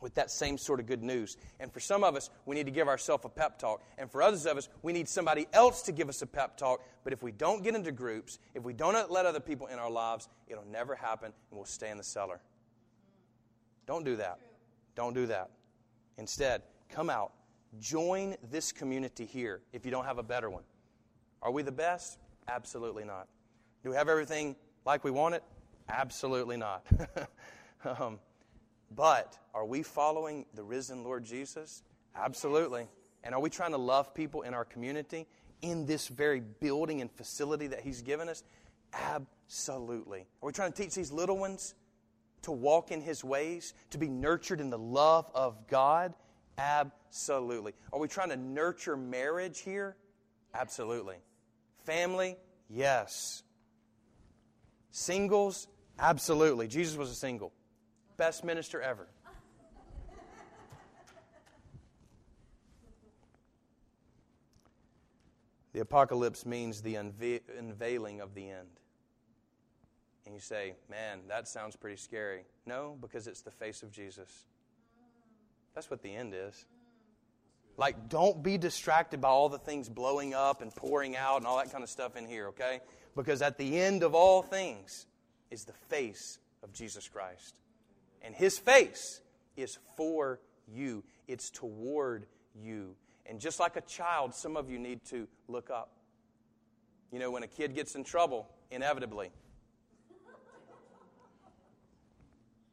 with 0.00 0.14
that 0.14 0.30
same 0.30 0.58
sort 0.58 0.80
of 0.80 0.86
good 0.86 1.02
news. 1.02 1.36
And 1.58 1.72
for 1.72 1.80
some 1.80 2.04
of 2.04 2.16
us, 2.16 2.30
we 2.44 2.54
need 2.54 2.66
to 2.66 2.72
give 2.72 2.88
ourselves 2.88 3.24
a 3.24 3.28
pep 3.28 3.58
talk. 3.58 3.82
And 3.98 4.10
for 4.10 4.22
others 4.22 4.46
of 4.46 4.56
us, 4.56 4.68
we 4.82 4.92
need 4.92 5.08
somebody 5.08 5.46
else 5.52 5.82
to 5.82 5.92
give 5.92 6.08
us 6.08 6.22
a 6.22 6.26
pep 6.26 6.56
talk. 6.56 6.82
But 7.04 7.12
if 7.12 7.22
we 7.22 7.32
don't 7.32 7.62
get 7.62 7.74
into 7.74 7.92
groups, 7.92 8.38
if 8.54 8.62
we 8.62 8.72
don't 8.72 9.10
let 9.10 9.26
other 9.26 9.40
people 9.40 9.66
in 9.68 9.78
our 9.78 9.90
lives, 9.90 10.28
it'll 10.48 10.66
never 10.66 10.94
happen 10.94 11.32
and 11.50 11.58
we'll 11.58 11.64
stay 11.64 11.90
in 11.90 11.96
the 11.96 12.04
cellar. 12.04 12.40
Don't 13.86 14.04
do 14.04 14.16
that. 14.16 14.38
Don't 14.94 15.14
do 15.14 15.26
that. 15.26 15.50
Instead, 16.18 16.62
come 16.88 17.10
out. 17.10 17.32
Join 17.80 18.36
this 18.50 18.72
community 18.72 19.26
here 19.26 19.60
if 19.72 19.84
you 19.84 19.90
don't 19.90 20.04
have 20.04 20.18
a 20.18 20.22
better 20.22 20.48
one. 20.48 20.62
Are 21.42 21.50
we 21.50 21.62
the 21.62 21.72
best? 21.72 22.18
Absolutely 22.48 23.04
not. 23.04 23.28
Do 23.82 23.90
we 23.90 23.96
have 23.96 24.08
everything 24.08 24.56
like 24.84 25.04
we 25.04 25.10
want 25.10 25.34
it? 25.34 25.42
Absolutely 25.88 26.56
not. 26.56 26.86
um, 28.00 28.18
but 28.94 29.38
are 29.54 29.64
we 29.64 29.82
following 29.82 30.46
the 30.54 30.62
risen 30.62 31.04
Lord 31.04 31.24
Jesus? 31.24 31.82
Absolutely. 32.14 32.88
And 33.22 33.34
are 33.34 33.40
we 33.40 33.50
trying 33.50 33.72
to 33.72 33.78
love 33.78 34.14
people 34.14 34.42
in 34.42 34.54
our 34.54 34.64
community 34.64 35.26
in 35.62 35.86
this 35.86 36.08
very 36.08 36.40
building 36.40 37.00
and 37.00 37.10
facility 37.10 37.66
that 37.68 37.80
He's 37.80 38.02
given 38.02 38.28
us? 38.28 38.44
Absolutely. 38.92 40.20
Are 40.42 40.46
we 40.46 40.52
trying 40.52 40.72
to 40.72 40.82
teach 40.82 40.94
these 40.94 41.12
little 41.12 41.36
ones 41.36 41.74
to 42.46 42.52
walk 42.52 42.92
in 42.92 43.00
His 43.00 43.24
ways, 43.24 43.74
to 43.90 43.98
be 43.98 44.08
nurtured 44.08 44.60
in 44.60 44.70
the 44.70 44.78
love 44.78 45.28
of 45.34 45.66
God? 45.66 46.14
Absolutely. 46.56 47.74
Are 47.92 47.98
we 47.98 48.06
trying 48.06 48.30
to 48.30 48.36
nurture 48.36 48.96
marriage 48.96 49.58
here? 49.58 49.96
Absolutely. 50.54 51.16
Family? 51.84 52.36
Yes. 52.70 53.42
Singles? 54.92 55.66
Absolutely. 55.98 56.68
Jesus 56.68 56.96
was 56.96 57.10
a 57.10 57.16
single. 57.16 57.52
Best 58.16 58.44
minister 58.44 58.80
ever. 58.80 59.08
The 65.72 65.80
apocalypse 65.80 66.46
means 66.46 66.80
the 66.80 66.94
unve- 66.94 67.42
unveiling 67.58 68.20
of 68.20 68.34
the 68.34 68.48
end. 68.48 68.68
And 70.26 70.34
you 70.34 70.40
say, 70.40 70.74
man, 70.90 71.20
that 71.28 71.48
sounds 71.48 71.76
pretty 71.76 71.96
scary. 71.96 72.42
No, 72.66 72.96
because 73.00 73.28
it's 73.28 73.42
the 73.42 73.50
face 73.52 73.82
of 73.82 73.92
Jesus. 73.92 74.28
That's 75.74 75.88
what 75.88 76.02
the 76.02 76.14
end 76.14 76.34
is. 76.34 76.66
Like, 77.76 78.08
don't 78.08 78.42
be 78.42 78.58
distracted 78.58 79.20
by 79.20 79.28
all 79.28 79.48
the 79.48 79.58
things 79.58 79.88
blowing 79.88 80.34
up 80.34 80.62
and 80.62 80.74
pouring 80.74 81.14
out 81.16 81.36
and 81.36 81.46
all 81.46 81.58
that 81.58 81.70
kind 81.70 81.84
of 81.84 81.90
stuff 81.90 82.16
in 82.16 82.26
here, 82.26 82.48
okay? 82.48 82.80
Because 83.14 83.40
at 83.40 83.56
the 83.56 83.78
end 83.78 84.02
of 84.02 84.14
all 84.14 84.42
things 84.42 85.06
is 85.50 85.64
the 85.64 85.74
face 85.88 86.38
of 86.62 86.72
Jesus 86.72 87.08
Christ. 87.08 87.54
And 88.22 88.34
his 88.34 88.58
face 88.58 89.20
is 89.56 89.78
for 89.96 90.40
you, 90.66 91.04
it's 91.28 91.50
toward 91.50 92.26
you. 92.60 92.96
And 93.26 93.38
just 93.38 93.60
like 93.60 93.76
a 93.76 93.80
child, 93.82 94.34
some 94.34 94.56
of 94.56 94.70
you 94.70 94.78
need 94.78 95.04
to 95.10 95.28
look 95.48 95.70
up. 95.70 95.92
You 97.12 97.18
know, 97.18 97.30
when 97.30 97.42
a 97.42 97.48
kid 97.48 97.74
gets 97.74 97.94
in 97.94 98.04
trouble, 98.04 98.48
inevitably, 98.70 99.30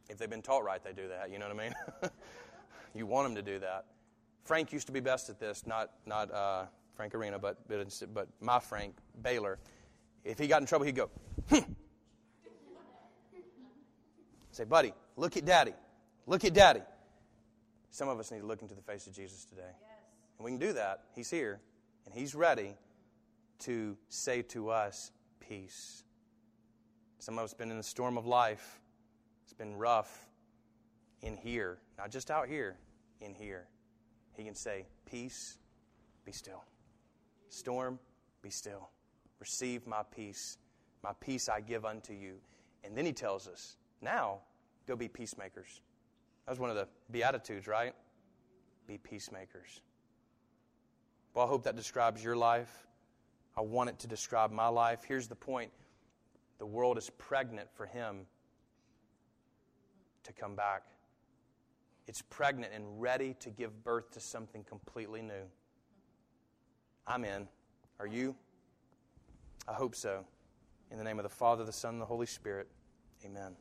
if 0.09 0.17
they've 0.17 0.29
been 0.29 0.41
taught 0.41 0.63
right, 0.63 0.83
they 0.83 0.93
do 0.93 1.07
that. 1.07 1.31
You 1.31 1.39
know 1.39 1.47
what 1.47 1.59
I 1.59 1.63
mean? 1.63 1.73
you 2.95 3.05
want 3.05 3.27
them 3.27 3.35
to 3.35 3.41
do 3.41 3.59
that. 3.59 3.85
Frank 4.45 4.73
used 4.73 4.87
to 4.87 4.93
be 4.93 4.99
best 4.99 5.29
at 5.29 5.39
this, 5.39 5.65
not, 5.65 5.91
not 6.05 6.31
uh, 6.31 6.65
Frank 6.95 7.15
Arena, 7.15 7.39
but, 7.39 7.67
but, 7.67 7.87
but 8.13 8.27
my 8.41 8.59
Frank, 8.59 8.95
Baylor. 9.21 9.57
If 10.23 10.37
he 10.37 10.47
got 10.47 10.61
in 10.61 10.67
trouble, 10.67 10.85
he'd 10.85 10.95
go, 10.95 11.09
hmm. 11.49 11.59
Say, 14.51 14.65
buddy, 14.65 14.93
look 15.17 15.35
at 15.35 15.45
daddy. 15.45 15.73
Look 16.27 16.45
at 16.45 16.53
daddy. 16.53 16.81
Some 17.89 18.07
of 18.07 18.19
us 18.19 18.31
need 18.31 18.41
to 18.41 18.45
look 18.45 18.61
into 18.61 18.75
the 18.75 18.83
face 18.83 19.07
of 19.07 19.13
Jesus 19.13 19.45
today. 19.45 19.61
Yes. 19.63 19.99
And 20.37 20.45
we 20.45 20.51
can 20.51 20.59
do 20.59 20.73
that. 20.73 21.05
He's 21.15 21.31
here, 21.31 21.59
and 22.05 22.13
He's 22.13 22.35
ready 22.35 22.75
to 23.61 23.97
say 24.09 24.43
to 24.43 24.69
us, 24.69 25.11
Peace. 25.39 26.03
Some 27.19 27.37
of 27.39 27.45
us 27.45 27.53
been 27.53 27.71
in 27.71 27.77
the 27.77 27.83
storm 27.83 28.17
of 28.17 28.25
life. 28.25 28.79
It's 29.53 29.59
been 29.59 29.77
rough 29.77 30.25
in 31.21 31.37
here, 31.37 31.77
not 31.99 32.09
just 32.09 32.31
out 32.31 32.47
here, 32.47 32.75
in 33.21 33.35
here. 33.35 33.67
He 34.35 34.43
can 34.43 34.55
say, 34.55 34.87
Peace, 35.05 35.59
be 36.25 36.31
still. 36.31 36.63
Storm, 37.49 37.99
be 38.41 38.49
still. 38.49 38.89
Receive 39.39 39.85
my 39.85 40.01
peace. 40.09 40.57
My 41.03 41.11
peace 41.21 41.49
I 41.49 41.61
give 41.61 41.85
unto 41.85 42.13
you. 42.13 42.37
And 42.83 42.97
then 42.97 43.05
he 43.05 43.13
tells 43.13 43.47
us, 43.47 43.77
now, 44.01 44.39
go 44.87 44.95
be 44.95 45.07
peacemakers. 45.07 45.81
That 46.47 46.53
was 46.53 46.59
one 46.59 46.71
of 46.71 46.75
the 46.75 46.87
Beatitudes, 47.11 47.67
right? 47.67 47.93
Be 48.87 48.97
peacemakers. 48.97 49.81
Well, 51.35 51.45
I 51.45 51.47
hope 51.47 51.65
that 51.65 51.75
describes 51.75 52.23
your 52.23 52.35
life. 52.35 52.87
I 53.55 53.61
want 53.61 53.91
it 53.91 53.99
to 53.99 54.07
describe 54.07 54.51
my 54.51 54.69
life. 54.69 55.03
Here's 55.07 55.27
the 55.27 55.35
point 55.35 55.69
the 56.57 56.65
world 56.65 56.97
is 56.97 57.11
pregnant 57.11 57.69
for 57.75 57.85
Him 57.85 58.25
to 60.23 60.33
come 60.33 60.55
back. 60.55 60.83
It's 62.07 62.21
pregnant 62.21 62.73
and 62.73 63.01
ready 63.01 63.35
to 63.39 63.49
give 63.49 63.83
birth 63.83 64.11
to 64.11 64.19
something 64.19 64.63
completely 64.63 65.21
new. 65.21 65.43
I'm 67.07 67.23
in. 67.23 67.47
Are 67.99 68.07
you? 68.07 68.35
I 69.67 69.73
hope 69.73 69.95
so. 69.95 70.25
In 70.91 70.97
the 70.97 71.03
name 71.03 71.19
of 71.19 71.23
the 71.23 71.29
Father, 71.29 71.63
the 71.63 71.71
Son, 71.71 71.93
and 71.93 72.01
the 72.01 72.05
Holy 72.05 72.25
Spirit, 72.25 72.67
amen. 73.25 73.53